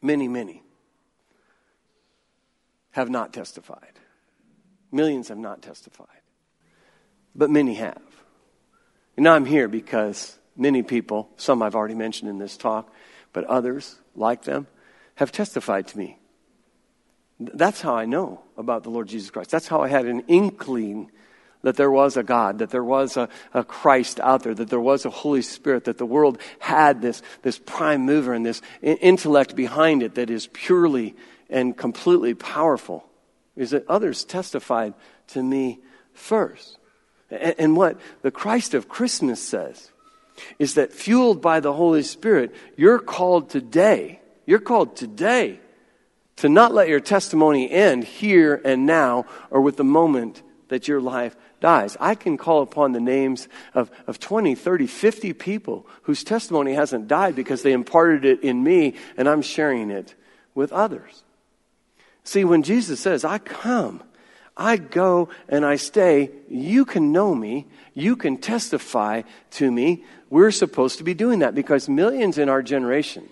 many, 0.00 0.28
many 0.28 0.62
have 2.92 3.10
not 3.10 3.32
testified. 3.32 3.98
Millions 4.92 5.26
have 5.26 5.38
not 5.38 5.60
testified 5.60 6.17
but 7.38 7.48
many 7.48 7.74
have. 7.74 8.02
And 9.16 9.26
I'm 9.26 9.46
here 9.46 9.68
because 9.68 10.36
many 10.56 10.82
people, 10.82 11.30
some 11.36 11.62
I've 11.62 11.76
already 11.76 11.94
mentioned 11.94 12.28
in 12.28 12.38
this 12.38 12.56
talk, 12.56 12.92
but 13.32 13.44
others, 13.44 13.96
like 14.14 14.42
them, 14.42 14.66
have 15.14 15.32
testified 15.32 15.86
to 15.88 15.98
me. 15.98 16.18
That's 17.38 17.80
how 17.80 17.94
I 17.94 18.04
know 18.04 18.42
about 18.56 18.82
the 18.82 18.90
Lord 18.90 19.06
Jesus 19.06 19.30
Christ. 19.30 19.50
That's 19.50 19.68
how 19.68 19.80
I 19.80 19.88
had 19.88 20.06
an 20.06 20.24
inkling 20.26 21.12
that 21.62 21.76
there 21.76 21.90
was 21.90 22.16
a 22.16 22.22
God, 22.22 22.58
that 22.58 22.70
there 22.70 22.84
was 22.84 23.16
a, 23.16 23.28
a, 23.52 23.64
Christ 23.64 24.20
out 24.20 24.42
there, 24.42 24.54
that 24.54 24.70
there 24.70 24.80
was 24.80 25.04
a 25.04 25.10
Holy 25.10 25.42
Spirit, 25.42 25.84
that 25.84 25.98
the 25.98 26.06
world 26.06 26.38
had 26.58 27.02
this, 27.02 27.22
this 27.42 27.58
prime 27.58 28.02
mover 28.02 28.32
and 28.32 28.46
this 28.46 28.62
intellect 28.82 29.56
behind 29.56 30.02
it 30.02 30.14
that 30.16 30.30
is 30.30 30.48
purely 30.52 31.16
and 31.50 31.76
completely 31.76 32.34
powerful, 32.34 33.08
is 33.56 33.70
that 33.70 33.88
others 33.88 34.24
testified 34.24 34.94
to 35.28 35.42
me 35.42 35.80
first. 36.12 36.77
And 37.30 37.76
what 37.76 37.98
the 38.22 38.30
Christ 38.30 38.74
of 38.74 38.88
Christmas 38.88 39.42
says 39.42 39.90
is 40.58 40.74
that 40.74 40.92
fueled 40.92 41.42
by 41.42 41.60
the 41.60 41.72
Holy 41.72 42.02
Spirit, 42.02 42.54
you're 42.76 42.98
called 42.98 43.50
today, 43.50 44.20
you're 44.46 44.60
called 44.60 44.96
today 44.96 45.60
to 46.36 46.48
not 46.48 46.72
let 46.72 46.88
your 46.88 47.00
testimony 47.00 47.70
end 47.70 48.04
here 48.04 48.60
and 48.64 48.86
now 48.86 49.26
or 49.50 49.60
with 49.60 49.76
the 49.76 49.84
moment 49.84 50.42
that 50.68 50.86
your 50.86 51.00
life 51.00 51.36
dies. 51.60 51.96
I 51.98 52.14
can 52.14 52.36
call 52.36 52.62
upon 52.62 52.92
the 52.92 53.00
names 53.00 53.48
of, 53.74 53.90
of 54.06 54.20
20, 54.20 54.54
30, 54.54 54.86
50 54.86 55.32
people 55.32 55.86
whose 56.02 56.22
testimony 56.22 56.74
hasn't 56.74 57.08
died 57.08 57.34
because 57.34 57.62
they 57.62 57.72
imparted 57.72 58.24
it 58.24 58.42
in 58.42 58.62
me 58.62 58.94
and 59.16 59.28
I'm 59.28 59.42
sharing 59.42 59.90
it 59.90 60.14
with 60.54 60.72
others. 60.72 61.24
See, 62.22 62.44
when 62.44 62.62
Jesus 62.62 63.00
says, 63.00 63.24
I 63.24 63.38
come 63.38 64.02
I 64.58 64.76
go 64.76 65.28
and 65.48 65.64
I 65.64 65.76
stay. 65.76 66.30
You 66.48 66.84
can 66.84 67.12
know 67.12 67.32
me. 67.34 67.66
You 67.94 68.16
can 68.16 68.38
testify 68.38 69.22
to 69.52 69.70
me. 69.70 70.04
We're 70.28 70.50
supposed 70.50 70.98
to 70.98 71.04
be 71.04 71.14
doing 71.14 71.38
that 71.38 71.54
because 71.54 71.88
millions 71.88 72.36
in 72.36 72.48
our 72.48 72.62
generation, 72.62 73.28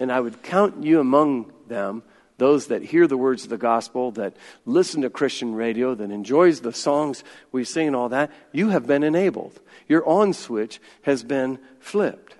and 0.00 0.10
I 0.10 0.20
would 0.20 0.42
count 0.42 0.82
you 0.82 0.98
among 0.98 1.52
them, 1.68 2.02
those 2.38 2.66
that 2.66 2.82
hear 2.82 3.06
the 3.06 3.16
words 3.16 3.44
of 3.44 3.50
the 3.50 3.56
gospel, 3.56 4.10
that 4.12 4.36
listen 4.66 5.02
to 5.02 5.10
Christian 5.10 5.54
radio, 5.54 5.94
that 5.94 6.10
enjoys 6.10 6.60
the 6.60 6.72
songs 6.72 7.22
we 7.52 7.62
sing 7.62 7.86
and 7.86 7.94
all 7.94 8.08
that, 8.08 8.32
you 8.50 8.70
have 8.70 8.86
been 8.86 9.04
enabled. 9.04 9.60
Your 9.88 10.06
on 10.08 10.32
switch 10.32 10.80
has 11.02 11.22
been 11.22 11.60
flipped. 11.78 12.34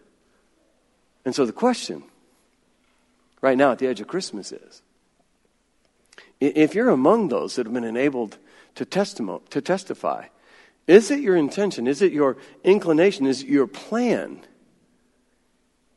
And 1.24 1.34
so 1.34 1.46
the 1.46 1.52
question 1.52 2.02
right 3.40 3.56
now 3.56 3.70
at 3.70 3.78
the 3.78 3.86
edge 3.86 4.00
of 4.00 4.08
Christmas 4.08 4.50
is 4.50 4.81
if 6.42 6.74
you're 6.74 6.90
among 6.90 7.28
those 7.28 7.56
that 7.56 7.66
have 7.66 7.74
been 7.74 7.84
enabled 7.84 8.38
to, 8.74 8.84
testimo- 8.84 9.48
to 9.50 9.60
testify, 9.60 10.26
is 10.86 11.10
it 11.10 11.20
your 11.20 11.36
intention? 11.36 11.86
Is 11.86 12.02
it 12.02 12.12
your 12.12 12.36
inclination? 12.64 13.26
Is 13.26 13.42
it 13.42 13.48
your 13.48 13.66
plan 13.66 14.40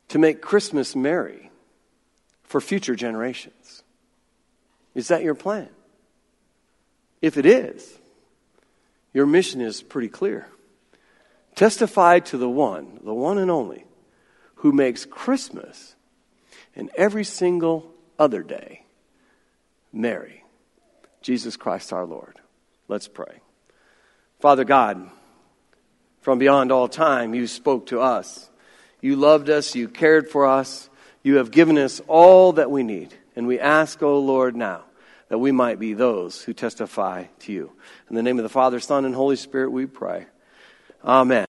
to 0.08 0.18
make 0.18 0.40
Christmas 0.40 0.94
merry 0.94 1.50
for 2.44 2.60
future 2.60 2.94
generations? 2.94 3.82
Is 4.94 5.08
that 5.08 5.22
your 5.22 5.34
plan? 5.34 5.68
If 7.20 7.36
it 7.36 7.46
is, 7.46 7.98
your 9.12 9.26
mission 9.26 9.60
is 9.60 9.82
pretty 9.82 10.08
clear. 10.08 10.46
Testify 11.56 12.20
to 12.20 12.38
the 12.38 12.48
one, 12.48 13.00
the 13.02 13.14
one 13.14 13.38
and 13.38 13.50
only, 13.50 13.84
who 14.56 14.70
makes 14.70 15.04
Christmas 15.04 15.96
and 16.76 16.90
every 16.96 17.24
single 17.24 17.90
other 18.18 18.42
day 18.42 18.85
merry. 19.96 20.44
Jesus 21.22 21.56
Christ 21.56 21.92
our 21.92 22.06
Lord. 22.06 22.38
Let's 22.88 23.08
pray. 23.08 23.40
Father 24.38 24.64
God, 24.64 25.10
from 26.20 26.38
beyond 26.38 26.70
all 26.70 26.88
time, 26.88 27.34
you 27.34 27.46
spoke 27.46 27.86
to 27.86 28.00
us. 28.00 28.50
You 29.00 29.16
loved 29.16 29.50
us. 29.50 29.74
You 29.74 29.88
cared 29.88 30.28
for 30.28 30.46
us. 30.46 30.88
You 31.22 31.36
have 31.36 31.50
given 31.50 31.78
us 31.78 32.00
all 32.06 32.52
that 32.52 32.70
we 32.70 32.82
need. 32.82 33.14
And 33.34 33.46
we 33.46 33.58
ask, 33.58 34.02
O 34.02 34.14
oh 34.14 34.18
Lord, 34.20 34.54
now 34.54 34.84
that 35.28 35.38
we 35.38 35.50
might 35.50 35.78
be 35.78 35.94
those 35.94 36.42
who 36.42 36.52
testify 36.52 37.24
to 37.40 37.52
you. 37.52 37.72
In 38.08 38.16
the 38.16 38.22
name 38.22 38.38
of 38.38 38.44
the 38.44 38.48
Father, 38.48 38.78
Son, 38.78 39.04
and 39.04 39.14
Holy 39.14 39.36
Spirit, 39.36 39.70
we 39.70 39.86
pray. 39.86 40.26
Amen. 41.04 41.46